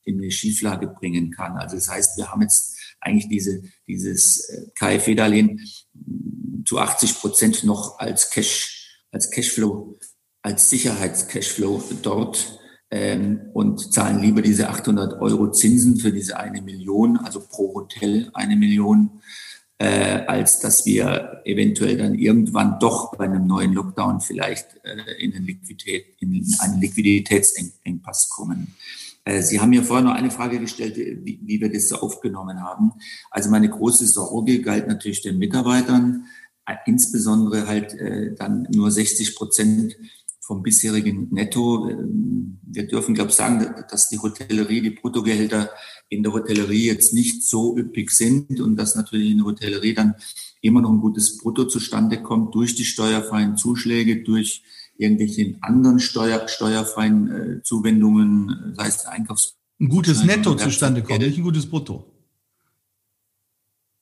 [0.04, 1.58] in eine Schieflage bringen kann.
[1.58, 5.62] Also das heißt, wir haben jetzt eigentlich diese, dieses äh, KfW-Darlehen
[6.66, 9.98] zu 80 Prozent noch als Cash, als Cashflow,
[10.42, 12.60] als Sicherheitscashflow dort
[12.92, 18.30] ähm, und zahlen lieber diese 800 Euro Zinsen für diese eine Million, also pro Hotel
[18.34, 19.22] eine Million
[19.80, 25.32] äh, als dass wir eventuell dann irgendwann doch bei einem neuen Lockdown vielleicht äh, in,
[25.44, 28.76] Liquidität, in einen Liquiditätsengpass kommen.
[29.24, 32.62] Äh, Sie haben mir vorher noch eine Frage gestellt, wie, wie wir das so aufgenommen
[32.62, 32.92] haben.
[33.32, 36.26] Also meine große Sorge galt natürlich den Mitarbeitern,
[36.66, 39.96] äh, insbesondere halt äh, dann nur 60 Prozent
[40.50, 41.88] vom bisherigen Netto.
[41.88, 45.70] Ähm, wir dürfen, glaube ich, sagen, dass die Hotellerie, die Bruttogehälter
[46.10, 50.16] in der Hotellerie jetzt nicht so üppig sind und dass natürlich in der Hotellerie dann
[50.62, 54.64] immer noch ein gutes Brutto zustande kommt durch die steuerfreien Zuschläge, durch
[54.98, 59.56] irgendwelche anderen Steuer, steuerfreien äh, Zuwendungen, sei es Einkaufs...
[59.80, 62.12] Ein gutes Netto zustande kommt, nicht ein gutes Brutto.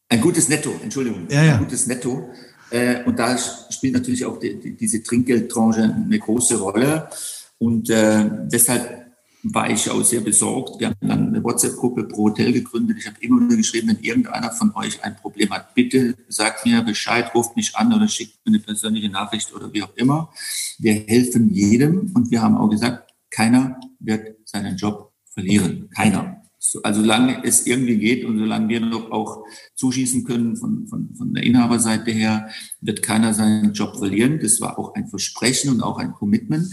[0.09, 1.27] Ein gutes Netto, Entschuldigung.
[1.29, 1.53] Ja, ja.
[1.55, 2.29] Ein gutes Netto.
[2.69, 7.09] Äh, und da spielt natürlich auch die, die, diese Trinkgeldtranche eine große Rolle.
[7.59, 9.07] Und äh, deshalb
[9.43, 10.79] war ich auch sehr besorgt.
[10.79, 12.97] Wir haben dann eine WhatsApp-Gruppe pro Hotel gegründet.
[12.99, 16.81] Ich habe immer wieder geschrieben, wenn irgendeiner von euch ein Problem hat, bitte sagt mir
[16.81, 20.31] Bescheid, ruft mich an oder schickt mir eine persönliche Nachricht oder wie auch immer.
[20.79, 25.89] Wir helfen jedem und wir haben auch gesagt, keiner wird seinen Job verlieren.
[25.95, 26.36] Keiner
[26.83, 29.43] also solange es irgendwie geht und solange wir noch auch
[29.75, 32.49] zuschießen können von, von, von der Inhaberseite her,
[32.81, 34.39] wird keiner seinen Job verlieren.
[34.39, 36.67] Das war auch ein Versprechen und auch ein Commitment.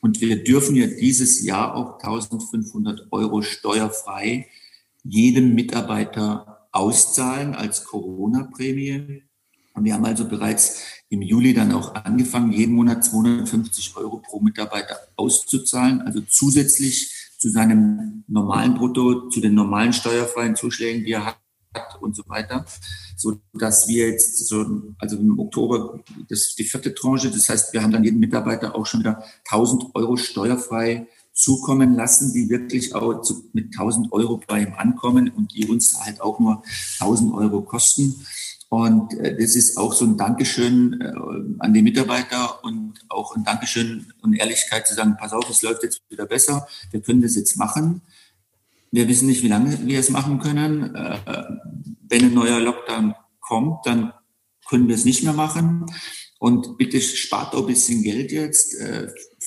[0.00, 4.48] Und wir dürfen ja dieses Jahr auch 1500 Euro steuerfrei
[5.04, 9.22] jedem Mitarbeiter auszahlen als Corona-Prämie.
[9.74, 14.40] Und wir haben also bereits im Juli dann auch angefangen, jeden Monat 250 Euro pro
[14.40, 21.26] Mitarbeiter auszuzahlen, also zusätzlich zu seinem normalen Brutto, zu den normalen steuerfreien Zuschlägen, die er
[21.26, 21.38] hat
[22.00, 22.64] und so weiter,
[23.16, 24.64] so dass wir jetzt so,
[24.98, 28.76] also im Oktober, das ist die vierte Tranche, das heißt, wir haben dann jeden Mitarbeiter
[28.76, 34.40] auch schon wieder 1000 Euro steuerfrei zukommen lassen, die wirklich auch zu, mit 1000 Euro
[34.46, 36.62] bei ihm ankommen und die uns halt auch nur
[37.00, 38.14] 1000 Euro kosten.
[38.68, 41.12] Und äh, das ist auch so ein Dankeschön äh,
[41.58, 45.82] an die Mitarbeiter und auch ein Dankeschön und Ehrlichkeit zu sagen, pass auf, es läuft
[45.82, 48.02] jetzt wieder besser, wir können das jetzt machen.
[48.90, 50.94] Wir wissen nicht, wie lange wir es machen können.
[50.94, 51.18] Äh,
[52.08, 54.12] wenn ein neuer Lockdown kommt, dann
[54.66, 55.86] können wir es nicht mehr machen.
[56.42, 58.74] Und bitte spart auch ein bisschen Geld jetzt,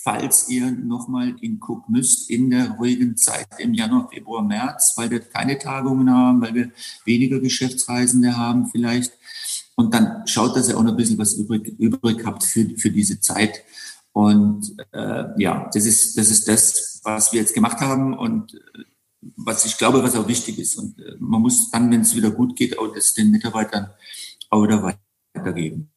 [0.02, 5.10] falls ihr nochmal in Cook müsst in der ruhigen Zeit im Januar, Februar, März, weil
[5.10, 6.72] wir keine Tagungen haben, weil wir
[7.04, 9.12] weniger Geschäftsreisende haben vielleicht.
[9.76, 12.92] Und dann schaut, dass ihr auch noch ein bisschen was übrig, übrig habt für, für
[12.92, 13.62] diese Zeit.
[14.14, 18.84] Und äh, ja, das ist, das ist das, was wir jetzt gemacht haben und äh,
[19.36, 20.78] was ich glaube, was auch wichtig ist.
[20.78, 23.90] Und äh, man muss dann, wenn es wieder gut geht, auch das den Mitarbeitern
[24.50, 24.96] auch wieder
[25.34, 25.92] weitergeben.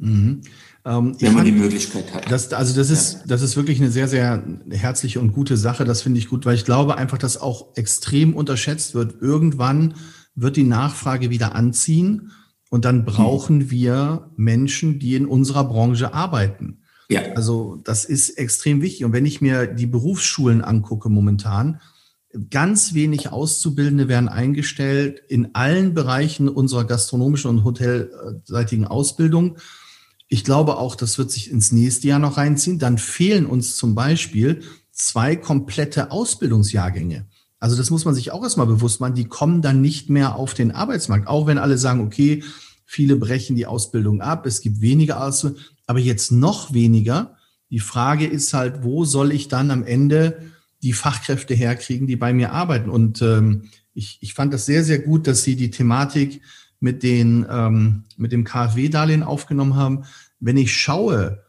[0.00, 0.40] Mhm.
[0.84, 2.30] Ähm, wenn man die Möglichkeit hat.
[2.30, 3.20] Das, also das ist, ja.
[3.26, 5.84] das ist wirklich eine sehr, sehr herzliche und gute Sache.
[5.84, 9.20] Das finde ich gut, weil ich glaube einfach, dass auch extrem unterschätzt wird.
[9.20, 9.94] Irgendwann
[10.34, 12.32] wird die Nachfrage wieder anziehen
[12.70, 13.70] und dann brauchen mhm.
[13.70, 16.78] wir Menschen, die in unserer Branche arbeiten.
[17.10, 17.22] Ja.
[17.34, 19.04] Also das ist extrem wichtig.
[19.04, 21.80] Und wenn ich mir die Berufsschulen angucke momentan,
[22.50, 29.56] ganz wenig Auszubildende werden eingestellt in allen Bereichen unserer gastronomischen und hotelseitigen Ausbildung.
[30.30, 32.78] Ich glaube auch, das wird sich ins nächste Jahr noch reinziehen.
[32.78, 37.26] Dann fehlen uns zum Beispiel zwei komplette Ausbildungsjahrgänge.
[37.58, 39.14] Also das muss man sich auch erstmal bewusst machen.
[39.14, 41.28] Die kommen dann nicht mehr auf den Arbeitsmarkt.
[41.28, 42.42] Auch wenn alle sagen, okay,
[42.92, 44.46] Viele brechen die Ausbildung ab.
[44.46, 47.36] Es gibt weniger Ausbildung, aber jetzt noch weniger.
[47.70, 50.50] Die Frage ist halt, wo soll ich dann am Ende
[50.82, 52.90] die Fachkräfte herkriegen, die bei mir arbeiten?
[52.90, 56.42] Und ähm, ich, ich fand das sehr, sehr gut, dass Sie die Thematik
[56.80, 60.04] mit, den, ähm, mit dem KfW-Darlehen aufgenommen haben.
[60.40, 61.44] Wenn ich schaue,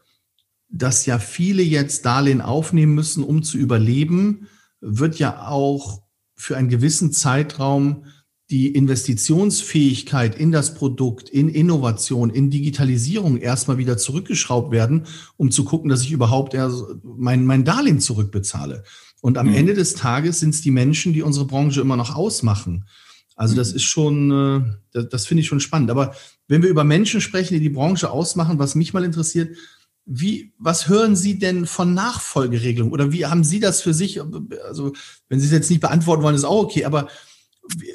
[0.68, 4.48] dass ja viele jetzt Darlehen aufnehmen müssen, um zu überleben,
[4.80, 6.02] wird ja auch
[6.34, 8.04] für einen gewissen Zeitraum
[8.50, 15.06] die Investitionsfähigkeit in das Produkt, in Innovation, in Digitalisierung erstmal wieder zurückgeschraubt werden,
[15.38, 16.54] um zu gucken, dass ich überhaupt
[17.02, 18.84] mein, mein Darlehen zurückbezahle.
[19.22, 19.54] Und am mhm.
[19.54, 22.84] Ende des Tages sind es die Menschen, die unsere Branche immer noch ausmachen.
[23.42, 23.76] Also das mhm.
[23.76, 24.60] ist schon, äh,
[24.92, 25.90] das, das finde ich schon spannend.
[25.90, 26.14] Aber
[26.46, 29.56] wenn wir über Menschen sprechen, die die Branche ausmachen, was mich mal interessiert,
[30.06, 32.92] wie, was hören Sie denn von Nachfolgeregelungen?
[32.92, 34.20] Oder wie haben Sie das für sich?
[34.64, 34.92] Also,
[35.28, 37.08] wenn Sie es jetzt nicht beantworten wollen, ist auch okay, aber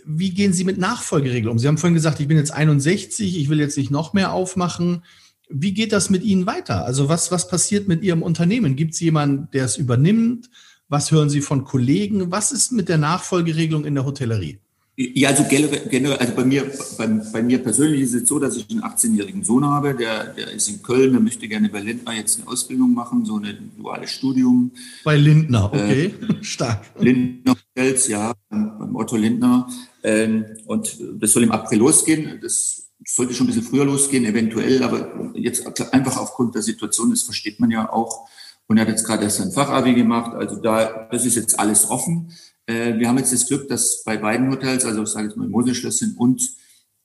[0.06, 1.60] wie, gehen Sie mit Nachfolgeregelungen um?
[1.60, 5.06] Sie haben vorhin gesagt, ich bin jetzt 61, ich will jetzt nicht noch mehr aufmachen.
[5.50, 6.84] Wie geht das mit Ihnen weiter?
[6.84, 8.76] Also, was, was passiert mit Ihrem Unternehmen?
[8.76, 10.50] Gibt es jemanden, der es übernimmt?
[10.90, 12.32] Was hören Sie von Kollegen?
[12.32, 14.60] Was ist mit der Nachfolgeregelung in der Hotellerie?
[15.00, 18.68] Ja, also generell, also bei mir, bei, bei, mir persönlich ist es so, dass ich
[18.72, 22.40] einen 18-jährigen Sohn habe, der, der ist in Köln, der möchte gerne bei Lindner jetzt
[22.40, 24.72] eine Ausbildung machen, so ein duales Studium.
[25.04, 26.82] Bei Lindner, okay, äh, stark.
[26.98, 29.70] Lindner Hotels, ja, beim Otto Lindner.
[30.02, 32.40] Ähm, und das soll im April losgehen.
[32.42, 37.22] Das sollte schon ein bisschen früher losgehen, eventuell, aber jetzt einfach aufgrund der Situation, das
[37.22, 38.28] versteht man ja auch.
[38.66, 41.88] Und er hat jetzt gerade erst sein Fachabi gemacht, also da, das ist jetzt alles
[41.88, 42.32] offen.
[42.68, 45.48] Äh, wir haben jetzt das Glück, dass bei beiden Hotels, also ich sage jetzt mal
[45.48, 46.42] Moselschlösschen und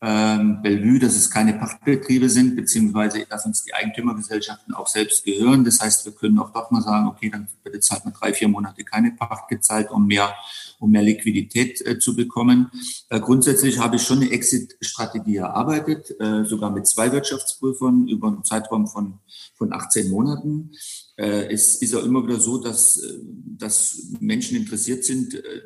[0.05, 5.65] ähm, Bellevue, dass es keine Pachtbetriebe sind, beziehungsweise dass uns die Eigentümergesellschaften auch selbst gehören.
[5.65, 8.35] Das heißt, wir können auch doch mal sagen, okay, dann wird jetzt halt mal drei,
[8.35, 10.35] vier Monate keine Pacht gezahlt, um mehr,
[10.81, 12.73] um mehr Liquidität äh, zu bekommen.
[13.11, 18.43] Äh, grundsätzlich habe ich schon eine Exit-Strategie erarbeitet, äh, sogar mit zwei Wirtschaftsprüfern über einen
[18.43, 19.21] Zeitraum von,
[19.55, 20.73] von 18 Monaten.
[21.17, 23.19] Äh, es ist auch immer wieder so, dass, äh,
[23.57, 25.63] dass Menschen interessiert sind, äh,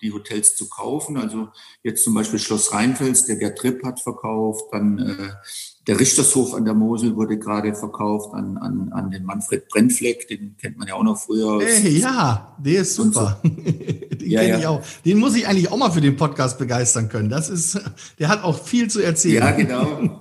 [0.00, 1.16] die Hotels zu kaufen.
[1.16, 1.48] Also
[1.82, 5.30] jetzt zum Beispiel Schloss Rheinfels, der Gerd Tripp hat verkauft, dann äh,
[5.86, 10.56] der Richtershof an der Mosel wurde gerade verkauft an, an, an den Manfred Brennfleck, den
[10.56, 11.60] kennt man ja auch noch früher.
[11.62, 13.40] Hey, ja, der ist super.
[13.42, 13.48] So.
[13.50, 14.58] den ja, ja.
[14.58, 14.82] ich auch.
[15.04, 17.28] Den muss ich eigentlich auch mal für den Podcast begeistern können.
[17.28, 17.80] Das ist,
[18.18, 19.42] der hat auch viel zu erzählen.
[19.42, 20.20] Ja, genau.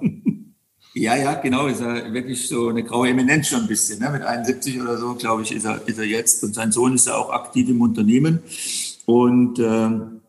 [0.95, 1.67] Ja, ja, genau.
[1.67, 3.99] Ist er wirklich so eine graue Eminenz schon ein bisschen.
[3.99, 4.09] Ne?
[4.09, 6.43] Mit 71 oder so, glaube ich, ist er, ist er jetzt.
[6.43, 8.39] Und sein Sohn ist ja auch aktiv im Unternehmen.
[9.09, 10.21] Und ähm,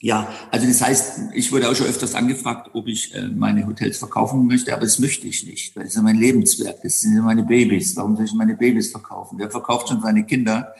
[0.00, 3.98] ja, also das heißt, ich wurde auch schon öfters angefragt, ob ich äh, meine Hotels
[3.98, 5.76] verkaufen möchte, aber das möchte ich nicht.
[5.76, 7.96] Das ist ja mein Lebenswerk, das sind ja meine Babys.
[7.96, 9.36] Warum soll ich meine Babys verkaufen?
[9.36, 10.72] Wer verkauft schon seine Kinder?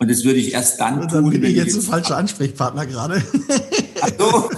[0.00, 1.30] Und das würde ich erst dann, dann tun.
[1.30, 3.22] Bin ich jetzt ein falscher Ansprechpartner gerade.
[4.00, 4.50] Ach so.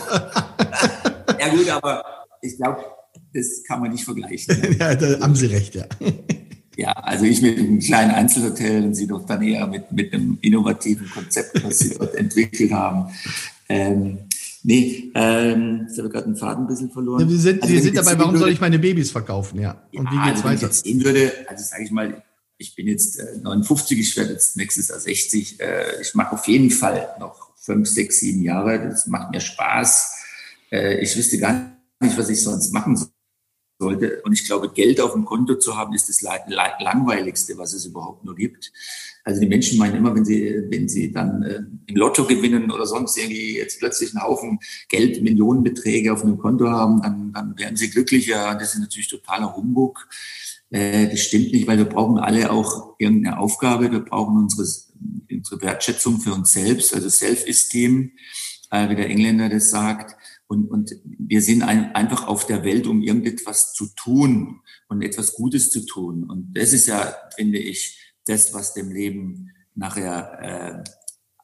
[1.39, 2.03] ja gut, aber
[2.41, 2.81] ich glaube,
[3.35, 4.57] das kann man nicht vergleichen.
[4.81, 5.85] ja, da haben Sie recht, ja.
[6.79, 10.39] Ja, also ich mit einem kleinen Einzelhotel und Sie doch dann eher mit, mit einem
[10.43, 13.13] innovativen Konzept, was Sie dort entwickelt haben.
[13.69, 14.19] Ähm,
[14.63, 17.23] nee, ähm, ich habe gerade einen Faden ein bisschen verloren.
[17.23, 19.61] Ja, wir sind, also, wir sind dabei, warum würde, soll ich meine Babys verkaufen?
[19.61, 20.45] Ja, und ja, wie geht's also, weiter?
[20.45, 22.23] Wenn ich jetzt sehen würde, also sage ich mal,
[22.59, 25.59] ich bin jetzt äh, 59, ich werde jetzt nächstes Jahr 60.
[25.59, 28.89] Äh, ich mache auf jeden Fall noch fünf, sechs, sieben Jahre.
[28.89, 30.13] Das macht mir Spaß.
[30.71, 33.09] Äh, ich wüsste gar nicht, was ich sonst machen soll
[33.79, 34.21] sollte.
[34.25, 38.25] Und ich glaube, Geld auf dem Konto zu haben, ist das langweiligste, was es überhaupt
[38.25, 38.73] nur gibt.
[39.25, 42.87] Also die Menschen meinen immer, wenn sie, wenn sie dann äh, im Lotto gewinnen oder
[42.87, 47.77] sonst irgendwie jetzt plötzlich einen Haufen Geld, Millionenbeträge auf einem Konto haben, dann, dann werden
[47.77, 48.55] sie glücklicher.
[48.55, 50.09] Das ist natürlich totaler Humbug.
[50.71, 53.93] Äh, das stimmt nicht, weil wir brauchen alle auch irgendeine Aufgabe.
[53.93, 54.67] Wir brauchen unsere,
[55.31, 58.13] unsere Wertschätzung für uns selbst, also Self-Esteem,
[58.71, 60.18] äh, wie der Engländer das sagt.
[60.49, 65.35] Und, und wir sind ein, einfach auf der Welt, um irgendetwas zu tun und etwas
[65.35, 66.25] Gutes zu tun.
[66.25, 70.91] Und das ist ja, finde ich, das, was dem Leben nachher äh,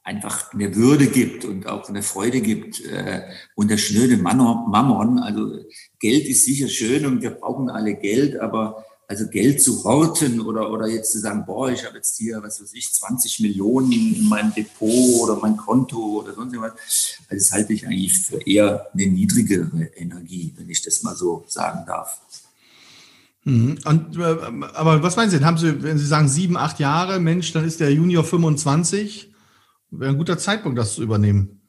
[0.02, 3.22] einfach eine Würde gibt und auch eine Freude gibt äh,
[3.54, 5.18] und der schnöde Mammon.
[5.18, 5.64] Also
[5.98, 10.70] Geld ist sicher schön und wir brauchen alle Geld, aber also Geld zu horten oder,
[10.70, 14.28] oder jetzt zu sagen, boah, ich habe jetzt hier, was weiß ich, 20 Millionen in
[14.28, 16.78] meinem Depot oder mein Konto oder sonst irgendwas,
[17.28, 21.44] also das halte ich eigentlich für eher eine niedrigere Energie, wenn ich das mal so
[21.48, 22.20] sagen darf.
[23.44, 23.78] Mhm.
[23.84, 24.22] Und, äh,
[24.74, 25.46] aber was meinen Sie denn?
[25.46, 29.32] Haben Sie, wenn Sie sagen sieben, acht Jahre, Mensch, dann ist der Junior 25,
[29.90, 31.60] wäre ein guter Zeitpunkt, das zu übernehmen.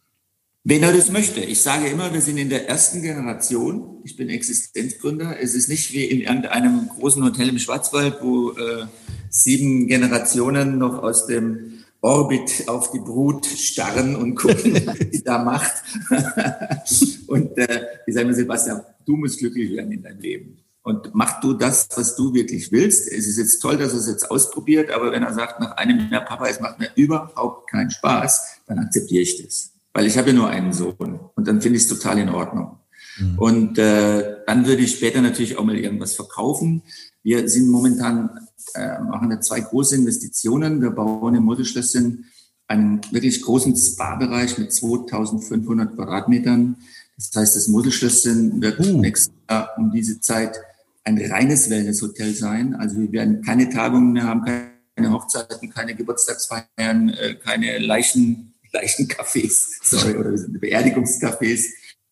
[0.67, 1.41] Wenn er das möchte.
[1.41, 3.99] Ich sage immer, wir sind in der ersten Generation.
[4.03, 5.39] Ich bin Existenzgründer.
[5.39, 8.87] Es ist nicht wie in irgendeinem großen Hotel im Schwarzwald, wo äh,
[9.29, 15.43] sieben Generationen noch aus dem Orbit auf die Brut starren und gucken, was sie da
[15.43, 15.71] macht.
[17.27, 20.57] und äh, ich sage mir, Sebastian, du musst glücklich werden in deinem Leben.
[20.81, 23.07] Und mach du das, was du wirklich willst.
[23.11, 26.09] Es ist jetzt toll, dass er es jetzt ausprobiert, aber wenn er sagt, nach einem
[26.11, 29.74] Jahr, Papa, es macht mir überhaupt keinen Spaß, dann akzeptiere ich das.
[29.95, 32.79] Weil ich habe ja nur einen Sohn und dann finde ich es total in Ordnung.
[33.17, 33.39] Mhm.
[33.39, 36.81] Und äh, dann würde ich später natürlich auch mal irgendwas verkaufen.
[37.23, 38.29] Wir sind momentan,
[38.73, 40.81] äh, machen wir zwei große Investitionen.
[40.81, 42.25] Wir bauen im Modelschlösschen
[42.67, 46.75] einen wirklich großen Spa-Bereich mit 2500 Quadratmetern.
[47.15, 48.99] Das heißt, das Modelschlösschen wird uh.
[48.99, 50.57] nächstes Jahr um diese Zeit
[51.05, 52.75] ein reines Wellnesshotel sein.
[52.75, 59.79] Also wir werden keine Tagungen mehr haben, keine Hochzeiten, keine Geburtstagsfeiern, äh, keine Leichen, Leichencafés,
[59.83, 61.65] sorry, oder Beerdigungscafés.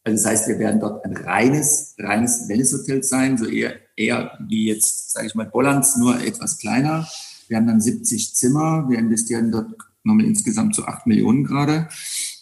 [0.03, 4.67] Also das heißt, wir werden dort ein reines, reines Wellnesshotel sein, so eher, eher wie
[4.67, 7.07] jetzt, sage ich mal, Bollands, nur etwas kleiner.
[7.47, 8.85] Wir haben dann 70 Zimmer.
[8.89, 9.71] Wir investieren dort
[10.03, 11.87] nochmal insgesamt so 8 Millionen gerade.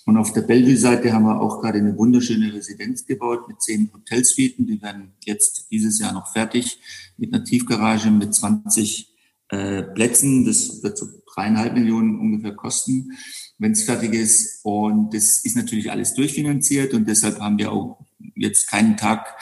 [0.06, 4.66] Und auf der Bellevue-Seite haben wir auch gerade eine wunderschöne Residenz gebaut mit zehn Hotelsuiten.
[4.66, 6.80] Die werden jetzt dieses Jahr noch fertig
[7.18, 9.11] mit einer Tiefgarage mit 20
[9.52, 10.46] äh, Plätzen.
[10.46, 13.12] Das wird so dreieinhalb Millionen ungefähr kosten,
[13.58, 14.64] wenn es fertig ist.
[14.64, 18.00] Und das ist natürlich alles durchfinanziert und deshalb haben wir auch
[18.36, 19.36] jetzt keinen Tag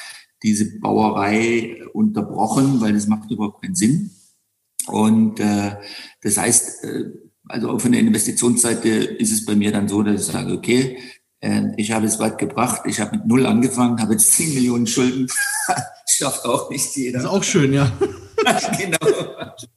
[0.44, 4.12] diese Bauerei unterbrochen, weil das macht überhaupt keinen Sinn.
[4.88, 5.76] Und äh,
[6.22, 7.06] das heißt, äh,
[7.48, 10.98] also auch von der Investitionsseite ist es bei mir dann so, dass ich sage, okay,
[11.42, 14.88] äh, ich habe es weit gebracht, ich habe mit null angefangen, habe jetzt 10 Millionen
[14.88, 15.28] Schulden.
[16.08, 17.20] Schafft auch nicht jeder.
[17.20, 17.92] Das ist auch schön, ja.
[18.78, 18.98] genau.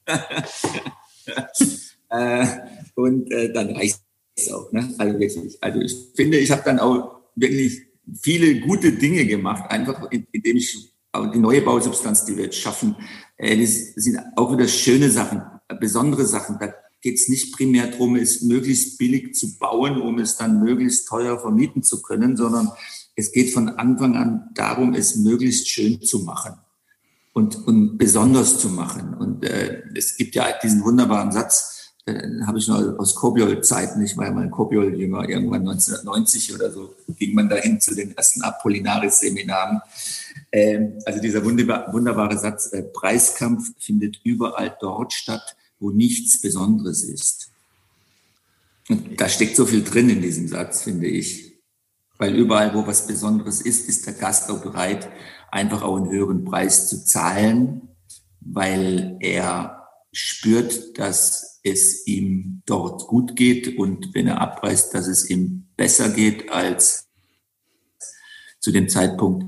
[2.11, 2.47] äh,
[2.95, 4.01] und äh, dann reicht
[4.37, 4.71] es auch.
[4.73, 4.95] Ne?
[4.99, 5.59] Also wirklich.
[5.61, 7.83] Also ich finde, ich habe dann auch wirklich
[8.21, 10.93] viele gute Dinge gemacht, einfach indem ich
[11.35, 12.97] die neue Bausubstanz, die wir jetzt schaffen,
[13.37, 15.43] äh, das sind auch wieder schöne Sachen,
[15.81, 16.59] besondere Sachen.
[16.59, 21.09] Da geht es nicht primär darum, es möglichst billig zu bauen, um es dann möglichst
[21.09, 22.71] teuer vermieten zu können, sondern
[23.15, 26.55] es geht von Anfang an darum, es möglichst schön zu machen
[27.33, 29.15] und, und besonders zu machen.
[29.15, 34.17] Und äh, es gibt ja diesen wunderbaren Satz, äh, habe ich noch aus Kobiol-Zeiten, ich
[34.17, 38.43] war ja mal ein Kobiol-Jünger, irgendwann 1990 oder so, ging man dahin zu den ersten
[38.43, 39.81] Apollinaris-Seminaren.
[40.51, 47.03] Ähm, also dieser wunderbar, wunderbare Satz, äh, Preiskampf findet überall dort statt, wo nichts Besonderes
[47.03, 47.51] ist.
[48.89, 51.53] Und da steckt so viel drin in diesem Satz, finde ich.
[52.19, 55.09] Weil überall, wo was Besonderes ist, ist der Gast auch bereit,
[55.53, 57.89] einfach auch einen höheren Preis zu zahlen,
[58.41, 65.29] weil er spürt, dass es ihm dort gut geht und wenn er abpreist, dass es
[65.31, 67.09] ihm besser geht als
[68.59, 69.47] zu dem Zeitpunkt,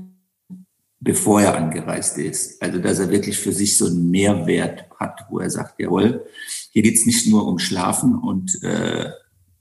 [0.99, 2.61] bevor er angereist ist.
[2.61, 6.25] Also dass er wirklich für sich so einen Mehrwert hat, wo er sagt, jawohl,
[6.71, 9.09] hier geht's nicht nur um Schlafen und äh,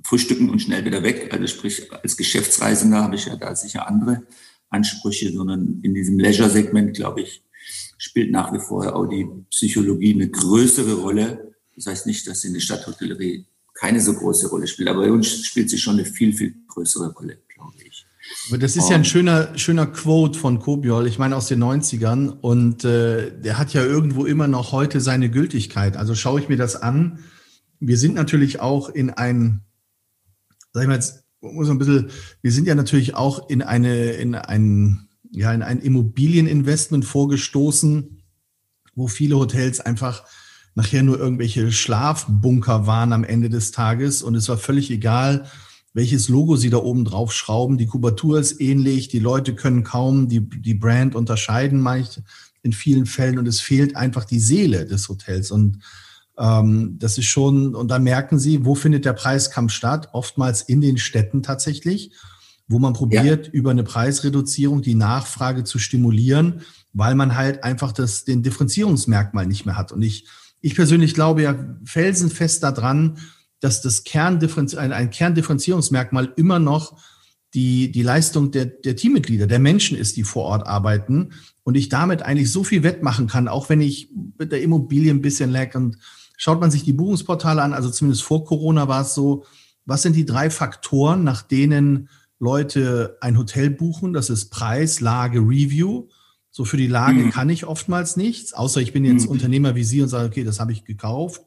[0.02, 1.30] Frühstücken und schnell wieder weg.
[1.32, 4.22] Also sprich, als Geschäftsreisender habe ich ja da sicher andere
[4.74, 7.42] Ansprüche, sondern in diesem Leisure-Segment, glaube ich,
[7.98, 11.54] spielt nach wie vor auch die Psychologie eine größere Rolle.
[11.74, 15.44] Das heißt nicht, dass in der Stadthotellerie keine so große Rolle spielt, aber bei uns
[15.44, 18.06] spielt sie schon eine viel, viel größere Rolle, glaube ich.
[18.48, 22.28] Aber das ist ja ein schöner, schöner Quote von Kobiol, ich meine aus den 90ern.
[22.28, 25.96] Und äh, der hat ja irgendwo immer noch heute seine Gültigkeit.
[25.96, 27.18] Also schaue ich mir das an.
[27.80, 29.60] Wir sind natürlich auch in ein,
[30.72, 32.10] sag ich mal jetzt, muss ein bisschen,
[32.42, 38.22] wir sind ja natürlich auch in eine, in ein, ja, in ein Immobilieninvestment vorgestoßen,
[38.94, 40.24] wo viele Hotels einfach
[40.74, 44.22] nachher nur irgendwelche Schlafbunker waren am Ende des Tages.
[44.22, 45.46] Und es war völlig egal,
[45.92, 47.78] welches Logo sie da oben drauf schrauben.
[47.78, 51.86] Die Kubatur ist ähnlich, die Leute können kaum die, die Brand unterscheiden,
[52.62, 55.50] in vielen Fällen, und es fehlt einfach die Seele des Hotels.
[55.50, 55.80] Und
[56.36, 60.08] das ist schon, und da merken sie, wo findet der Preiskampf statt?
[60.12, 62.12] Oftmals in den Städten tatsächlich,
[62.66, 63.52] wo man probiert, ja.
[63.52, 69.66] über eine Preisreduzierung die Nachfrage zu stimulieren, weil man halt einfach das, den Differenzierungsmerkmal nicht
[69.66, 69.92] mehr hat.
[69.92, 70.26] Und ich,
[70.60, 73.18] ich persönlich glaube ja felsenfest daran,
[73.60, 76.98] dass das Kerndifferenz ein, ein Kerndifferenzierungsmerkmal immer noch
[77.54, 81.30] die, die Leistung der, der Teammitglieder, der Menschen ist, die vor Ort arbeiten
[81.62, 85.22] und ich damit eigentlich so viel wettmachen kann, auch wenn ich mit der Immobilie ein
[85.22, 85.96] bisschen lag und
[86.44, 89.46] schaut man sich die Buchungsportale an, also zumindest vor Corona war es so,
[89.86, 94.12] was sind die drei Faktoren, nach denen Leute ein Hotel buchen?
[94.12, 96.08] Das ist Preis, Lage, Review.
[96.50, 97.30] So für die Lage mhm.
[97.30, 99.30] kann ich oftmals nichts, außer ich bin jetzt mhm.
[99.30, 101.40] Unternehmer wie Sie und sage, okay, das habe ich gekauft.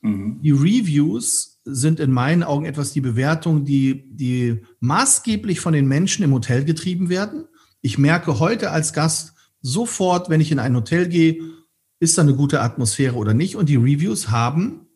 [0.00, 0.40] Mhm.
[0.40, 6.24] Die Reviews sind in meinen Augen etwas die Bewertungen, die, die maßgeblich von den Menschen
[6.24, 7.44] im Hotel getrieben werden.
[7.82, 11.38] Ich merke heute als Gast sofort, wenn ich in ein Hotel gehe,
[12.00, 13.56] ist da eine gute Atmosphäre oder nicht.
[13.56, 14.86] Und die Reviews haben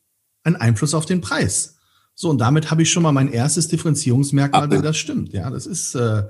[0.44, 1.76] einen Einfluss auf den Preis.
[2.14, 5.32] So, und damit habe ich schon mal mein erstes Differenzierungsmerkmal, wenn das stimmt.
[5.32, 6.24] Ja, das ist, äh,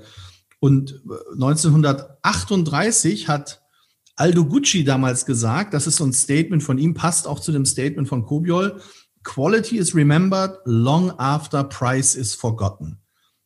[0.59, 1.01] und
[1.33, 3.61] 1938 hat
[4.15, 7.65] Aldo Gucci damals gesagt, das ist so ein Statement von ihm, passt auch zu dem
[7.65, 8.79] Statement von Kobiol,
[9.23, 12.99] Quality is remembered long after price is forgotten.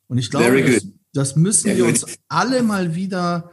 [0.08, 2.04] Und ich glaube, das, das, müssen Very wir good.
[2.04, 3.52] uns alle mal wieder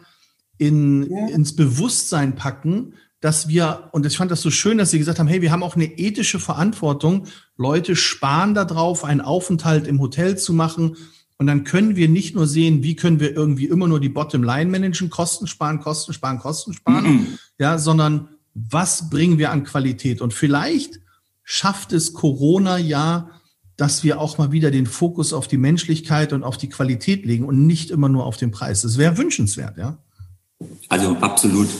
[0.59, 1.29] in, yeah.
[1.29, 2.95] ins Bewusstsein packen,
[3.25, 5.63] dass wir, und ich fand das so schön, dass Sie gesagt haben, hey, wir haben
[5.63, 7.27] auch eine ethische Verantwortung.
[7.57, 10.99] Leute sparen darauf, einen Aufenthalt im Hotel zu machen.
[11.39, 14.71] Und dann können wir nicht nur sehen, wie können wir irgendwie immer nur die Bottomline
[14.71, 17.27] managen, Kosten sparen, Kosten sparen, Kosten sparen, -mm.
[17.59, 20.21] ja, sondern was bringen wir an Qualität?
[20.21, 21.01] Und vielleicht
[21.45, 23.31] schafft es Corona ja,
[23.79, 27.47] dass wir auch mal wieder den Fokus auf die Menschlichkeit und auf die Qualität legen
[27.47, 28.83] und nicht immer nur auf den Preis.
[28.83, 29.97] Das wäre wünschenswert, ja.
[30.91, 31.71] Also absolut.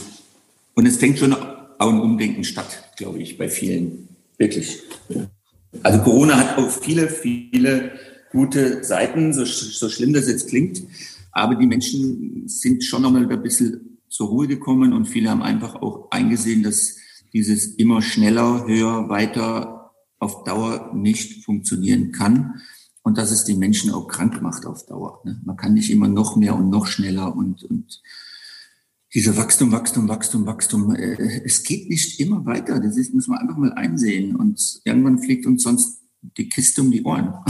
[0.75, 4.09] Und es fängt schon auch ein Umdenken statt, glaube ich, bei vielen.
[4.39, 4.83] Wirklich.
[5.83, 7.93] Also Corona hat auch viele, viele
[8.31, 10.83] gute Seiten, so, so schlimm das jetzt klingt.
[11.33, 15.77] Aber die Menschen sind schon nochmal ein bisschen zur Ruhe gekommen und viele haben einfach
[15.77, 16.97] auch eingesehen, dass
[17.33, 22.63] dieses immer schneller, höher, weiter auf Dauer nicht funktionieren kann
[23.03, 25.21] und dass es die Menschen auch krank macht auf Dauer.
[25.25, 25.41] Ne?
[25.45, 28.01] Man kann nicht immer noch mehr und noch schneller und, und
[29.15, 30.95] dieser Wachstum, Wachstum, Wachstum, Wachstum.
[30.95, 32.81] Äh, es geht nicht immer weiter.
[32.81, 34.35] Das ist, muss man einfach mal einsehen.
[34.35, 36.01] Und irgendwann fliegt uns sonst
[36.37, 37.35] die Kiste um die Ohren.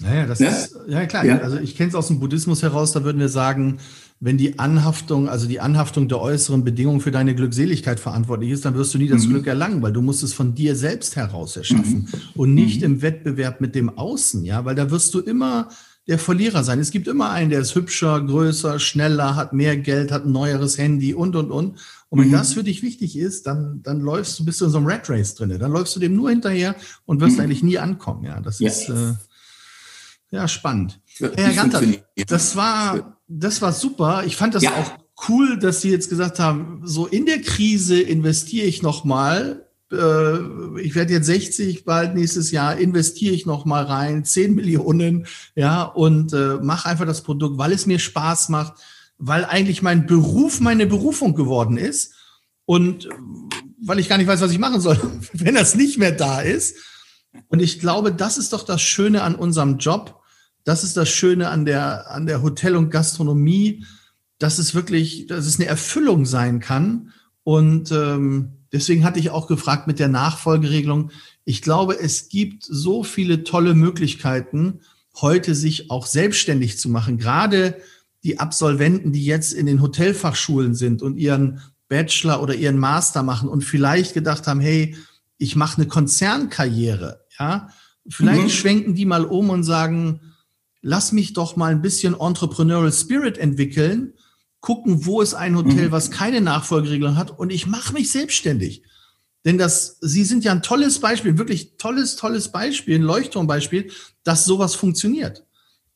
[0.00, 0.50] Naja, das ja?
[0.50, 1.24] ist, ja klar.
[1.24, 1.38] Ja.
[1.38, 3.78] Also ich kenne es aus dem Buddhismus heraus, da würden wir sagen,
[4.20, 8.74] wenn die Anhaftung, also die Anhaftung der äußeren Bedingungen für deine Glückseligkeit verantwortlich ist, dann
[8.74, 9.30] wirst du nie das mhm.
[9.30, 12.40] Glück erlangen, weil du musst es von dir selbst heraus erschaffen mhm.
[12.40, 12.86] und nicht mhm.
[12.86, 15.68] im Wettbewerb mit dem Außen, ja, weil da wirst du immer
[16.08, 16.80] der Verlierer sein.
[16.80, 20.78] Es gibt immer einen, der ist hübscher, größer, schneller, hat mehr Geld, hat ein neueres
[20.78, 21.78] Handy und, und, und.
[22.08, 22.32] Und wenn mhm.
[22.32, 25.10] das für dich wichtig ist, dann, dann läufst du, bist du in so einem Red
[25.10, 25.56] Race drin.
[25.58, 27.42] Dann läufst du dem nur hinterher und wirst mhm.
[27.42, 28.24] eigentlich nie ankommen.
[28.24, 28.68] Ja, das ja.
[28.68, 29.12] ist, äh,
[30.30, 30.98] ja, spannend.
[31.18, 31.82] Herr Ganter,
[32.26, 34.24] das war, das war super.
[34.24, 34.72] Ich fand das ja.
[34.72, 39.67] auch cool, dass Sie jetzt gesagt haben, so in der Krise investiere ich nochmal.
[39.92, 45.82] Äh, ich werde jetzt 60 bald nächstes Jahr, investiere ich nochmal rein, 10 Millionen, ja,
[45.82, 48.74] und äh, mache einfach das Produkt, weil es mir Spaß macht,
[49.18, 52.14] weil eigentlich mein Beruf meine Berufung geworden ist
[52.64, 53.08] und
[53.80, 54.98] weil ich gar nicht weiß, was ich machen soll,
[55.32, 56.76] wenn das nicht mehr da ist.
[57.48, 60.20] Und ich glaube, das ist doch das Schöne an unserem Job,
[60.64, 63.86] das ist das Schöne an der, an der Hotel- und Gastronomie,
[64.38, 67.12] dass es wirklich, dass es eine Erfüllung sein kann.
[67.42, 71.10] Und ähm, deswegen hatte ich auch gefragt mit der Nachfolgeregelung.
[71.44, 74.80] Ich glaube, es gibt so viele tolle Möglichkeiten,
[75.20, 77.18] heute sich auch selbstständig zu machen.
[77.18, 77.80] Gerade
[78.24, 83.48] die Absolventen, die jetzt in den Hotelfachschulen sind und ihren Bachelor oder ihren Master machen
[83.48, 84.96] und vielleicht gedacht haben, hey,
[85.38, 87.68] ich mache eine Konzernkarriere, ja,
[88.08, 88.50] vielleicht mhm.
[88.50, 90.20] schwenken die mal um und sagen,
[90.82, 94.14] lass mich doch mal ein bisschen Entrepreneurial Spirit entwickeln,
[94.60, 95.92] gucken, wo ist ein Hotel, mhm.
[95.92, 98.82] was keine Nachfolgeregelung hat und ich mache mich selbstständig.
[99.44, 103.90] Denn das, Sie sind ja ein tolles Beispiel, wirklich tolles, tolles Beispiel, ein Leuchtturmbeispiel,
[104.24, 105.44] dass sowas funktioniert.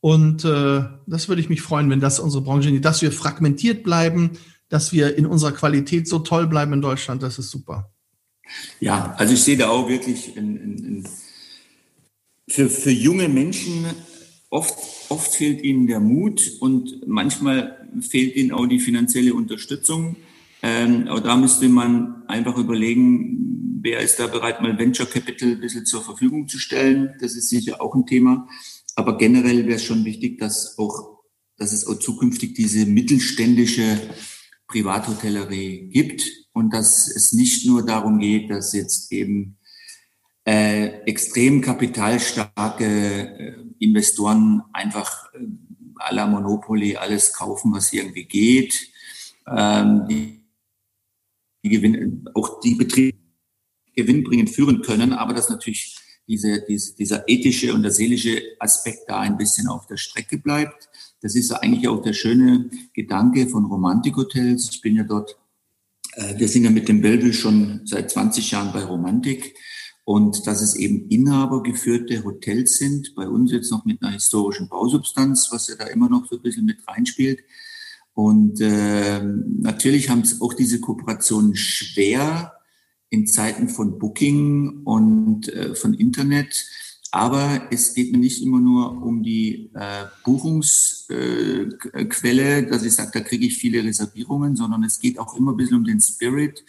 [0.00, 4.32] Und äh, das würde ich mich freuen, wenn das unsere Branche, dass wir fragmentiert bleiben,
[4.68, 7.92] dass wir in unserer Qualität so toll bleiben in Deutschland, das ist super.
[8.80, 11.08] Ja, also ich sehe da auch wirklich in, in, in
[12.48, 13.86] für, für junge Menschen
[14.52, 14.76] Oft,
[15.08, 20.16] oft fehlt ihnen der Mut und manchmal fehlt ihnen auch die finanzielle Unterstützung.
[20.62, 25.60] Ähm, aber da müsste man einfach überlegen, wer ist da bereit, mal Venture Capital ein
[25.60, 27.14] bisschen zur Verfügung zu stellen.
[27.20, 28.48] Das ist sicher auch ein Thema.
[28.94, 31.20] Aber generell wäre es schon wichtig, dass auch,
[31.56, 33.98] dass es auch zukünftig diese mittelständische
[34.68, 39.58] Privathotellerie gibt und dass es nicht nur darum geht, dass jetzt eben
[40.44, 45.38] äh, extrem kapitalstarke äh, Investoren einfach äh,
[46.04, 48.88] à la Monopoly alles kaufen, was irgendwie geht.
[49.46, 50.40] Ähm, die,
[51.64, 53.18] die Gewinn, auch die Betriebe
[53.94, 55.96] gewinnbringend führen können, aber dass natürlich
[56.26, 60.88] diese, diese, dieser ethische und der seelische Aspekt da ein bisschen auf der Strecke bleibt.
[61.20, 64.70] Das ist eigentlich auch der schöne Gedanke von Romantikhotels.
[64.72, 65.36] Ich bin ja dort,
[66.14, 69.54] äh, wir sind ja mit dem Bellevue schon seit 20 Jahren bei Romantik
[70.12, 75.48] und dass es eben inhabergeführte Hotels sind, bei uns jetzt noch mit einer historischen Bausubstanz,
[75.50, 77.42] was ja da immer noch so ein bisschen mit reinspielt.
[78.12, 82.52] Und äh, natürlich haben es auch diese Kooperationen schwer
[83.08, 86.62] in Zeiten von Booking und äh, von Internet.
[87.10, 93.12] Aber es geht mir nicht immer nur um die äh, Buchungsquelle, äh, dass ich sage,
[93.14, 96.62] da kriege ich viele Reservierungen, sondern es geht auch immer ein bisschen um den Spirit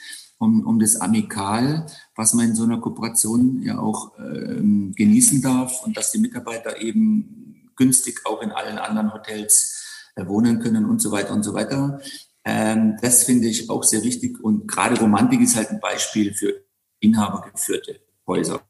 [0.43, 1.85] um, um das Amikal,
[2.15, 6.81] was man in so einer Kooperation ja auch ähm, genießen darf und dass die Mitarbeiter
[6.81, 11.53] eben günstig auch in allen anderen Hotels äh, wohnen können und so weiter und so
[11.53, 12.01] weiter.
[12.43, 16.53] Ähm, das finde ich auch sehr wichtig und gerade Romantik ist halt ein Beispiel für
[16.99, 18.61] inhabergeführte Häuser.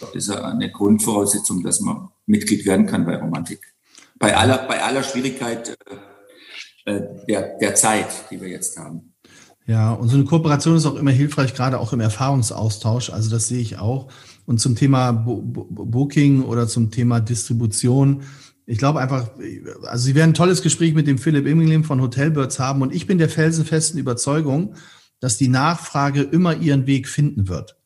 [0.00, 3.60] Das ist eine Grundvoraussetzung, dass man Mitglied werden kann bei Romantik.
[4.18, 5.76] Bei aller, bei aller Schwierigkeit
[6.84, 9.09] äh, äh der, der Zeit, die wir jetzt haben.
[9.70, 13.10] Ja, und so eine Kooperation ist auch immer hilfreich, gerade auch im Erfahrungsaustausch.
[13.10, 14.08] Also das sehe ich auch.
[14.44, 18.24] Und zum Thema Booking oder zum Thema Distribution.
[18.66, 19.30] Ich glaube einfach,
[19.84, 22.82] also Sie werden ein tolles Gespräch mit dem Philipp Immelin von Hotelbirds haben.
[22.82, 24.74] Und ich bin der felsenfesten Überzeugung,
[25.20, 27.76] dass die Nachfrage immer ihren Weg finden wird.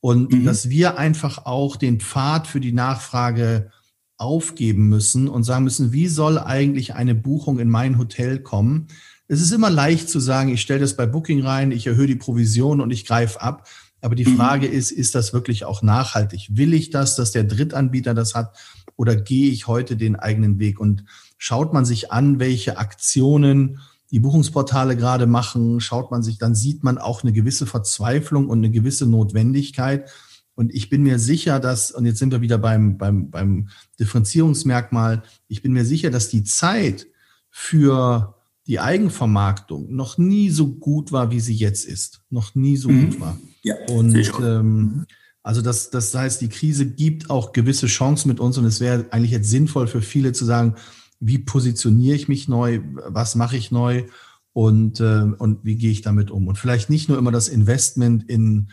[0.00, 0.44] Und mhm.
[0.44, 3.70] dass wir einfach auch den Pfad für die Nachfrage
[4.18, 8.88] aufgeben müssen und sagen müssen, wie soll eigentlich eine Buchung in mein Hotel kommen?
[9.32, 12.16] Es ist immer leicht zu sagen, ich stelle das bei Booking rein, ich erhöhe die
[12.16, 13.68] Provision und ich greife ab.
[14.00, 14.36] Aber die mhm.
[14.36, 16.48] Frage ist, ist das wirklich auch nachhaltig?
[16.50, 18.56] Will ich das, dass der Drittanbieter das hat
[18.96, 20.80] oder gehe ich heute den eigenen Weg?
[20.80, 21.04] Und
[21.38, 23.78] schaut man sich an, welche Aktionen
[24.10, 28.58] die Buchungsportale gerade machen, schaut man sich, dann sieht man auch eine gewisse Verzweiflung und
[28.58, 30.10] eine gewisse Notwendigkeit.
[30.56, 33.68] Und ich bin mir sicher, dass, und jetzt sind wir wieder beim, beim, beim
[34.00, 37.06] Differenzierungsmerkmal, ich bin mir sicher, dass die Zeit
[37.48, 38.34] für
[38.70, 42.22] die Eigenvermarktung noch nie so gut war, wie sie jetzt ist.
[42.30, 43.10] Noch nie so mhm.
[43.10, 43.36] gut war.
[43.62, 45.06] Ja, und ähm,
[45.42, 49.06] also das, das heißt, die Krise gibt auch gewisse Chancen mit uns und es wäre
[49.10, 50.76] eigentlich jetzt sinnvoll für viele zu sagen,
[51.18, 54.04] wie positioniere ich mich neu, was mache ich neu
[54.52, 56.46] und, äh, und wie gehe ich damit um.
[56.46, 58.70] Und vielleicht nicht nur immer das Investment in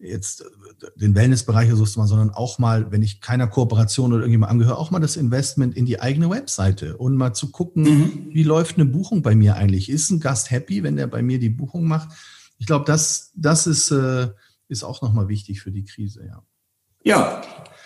[0.00, 0.44] jetzt
[0.96, 4.90] den Wellnessbereich suchst mal, sondern auch mal, wenn ich keiner Kooperation oder irgendjemand angehöre, auch
[4.90, 8.26] mal das Investment in die eigene Webseite und mal zu gucken, mhm.
[8.30, 9.88] wie läuft eine Buchung bei mir eigentlich?
[9.88, 12.10] Ist ein Gast happy, wenn der bei mir die Buchung macht?
[12.58, 14.28] Ich glaube, das, das ist, äh,
[14.68, 16.42] ist auch nochmal wichtig für die Krise, ja.
[17.02, 17.40] Ja,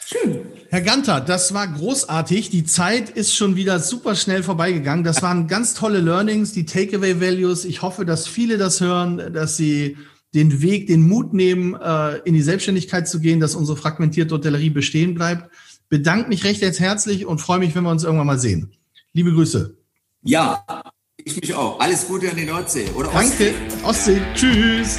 [0.06, 0.46] schön.
[0.70, 2.48] Herr Ganter, das war großartig.
[2.48, 5.04] Die Zeit ist schon wieder super schnell vorbeigegangen.
[5.04, 7.66] Das waren ganz tolle Learnings, die Takeaway Values.
[7.66, 9.98] Ich hoffe, dass viele das hören, dass sie
[10.34, 14.70] den Weg, den Mut nehmen, äh, in die Selbstständigkeit zu gehen, dass unsere fragmentierte Hotellerie
[14.70, 15.50] bestehen bleibt.
[15.88, 18.72] Bedanke mich recht jetzt herzlich und freue mich, wenn wir uns irgendwann mal sehen.
[19.12, 19.76] Liebe Grüße.
[20.22, 20.64] Ja,
[21.16, 21.80] ich mich auch.
[21.80, 23.52] Alles Gute an die Nordsee oder Ostsee.
[23.52, 23.86] Danke.
[23.86, 24.20] Ostsee.
[24.34, 24.98] Tschüss.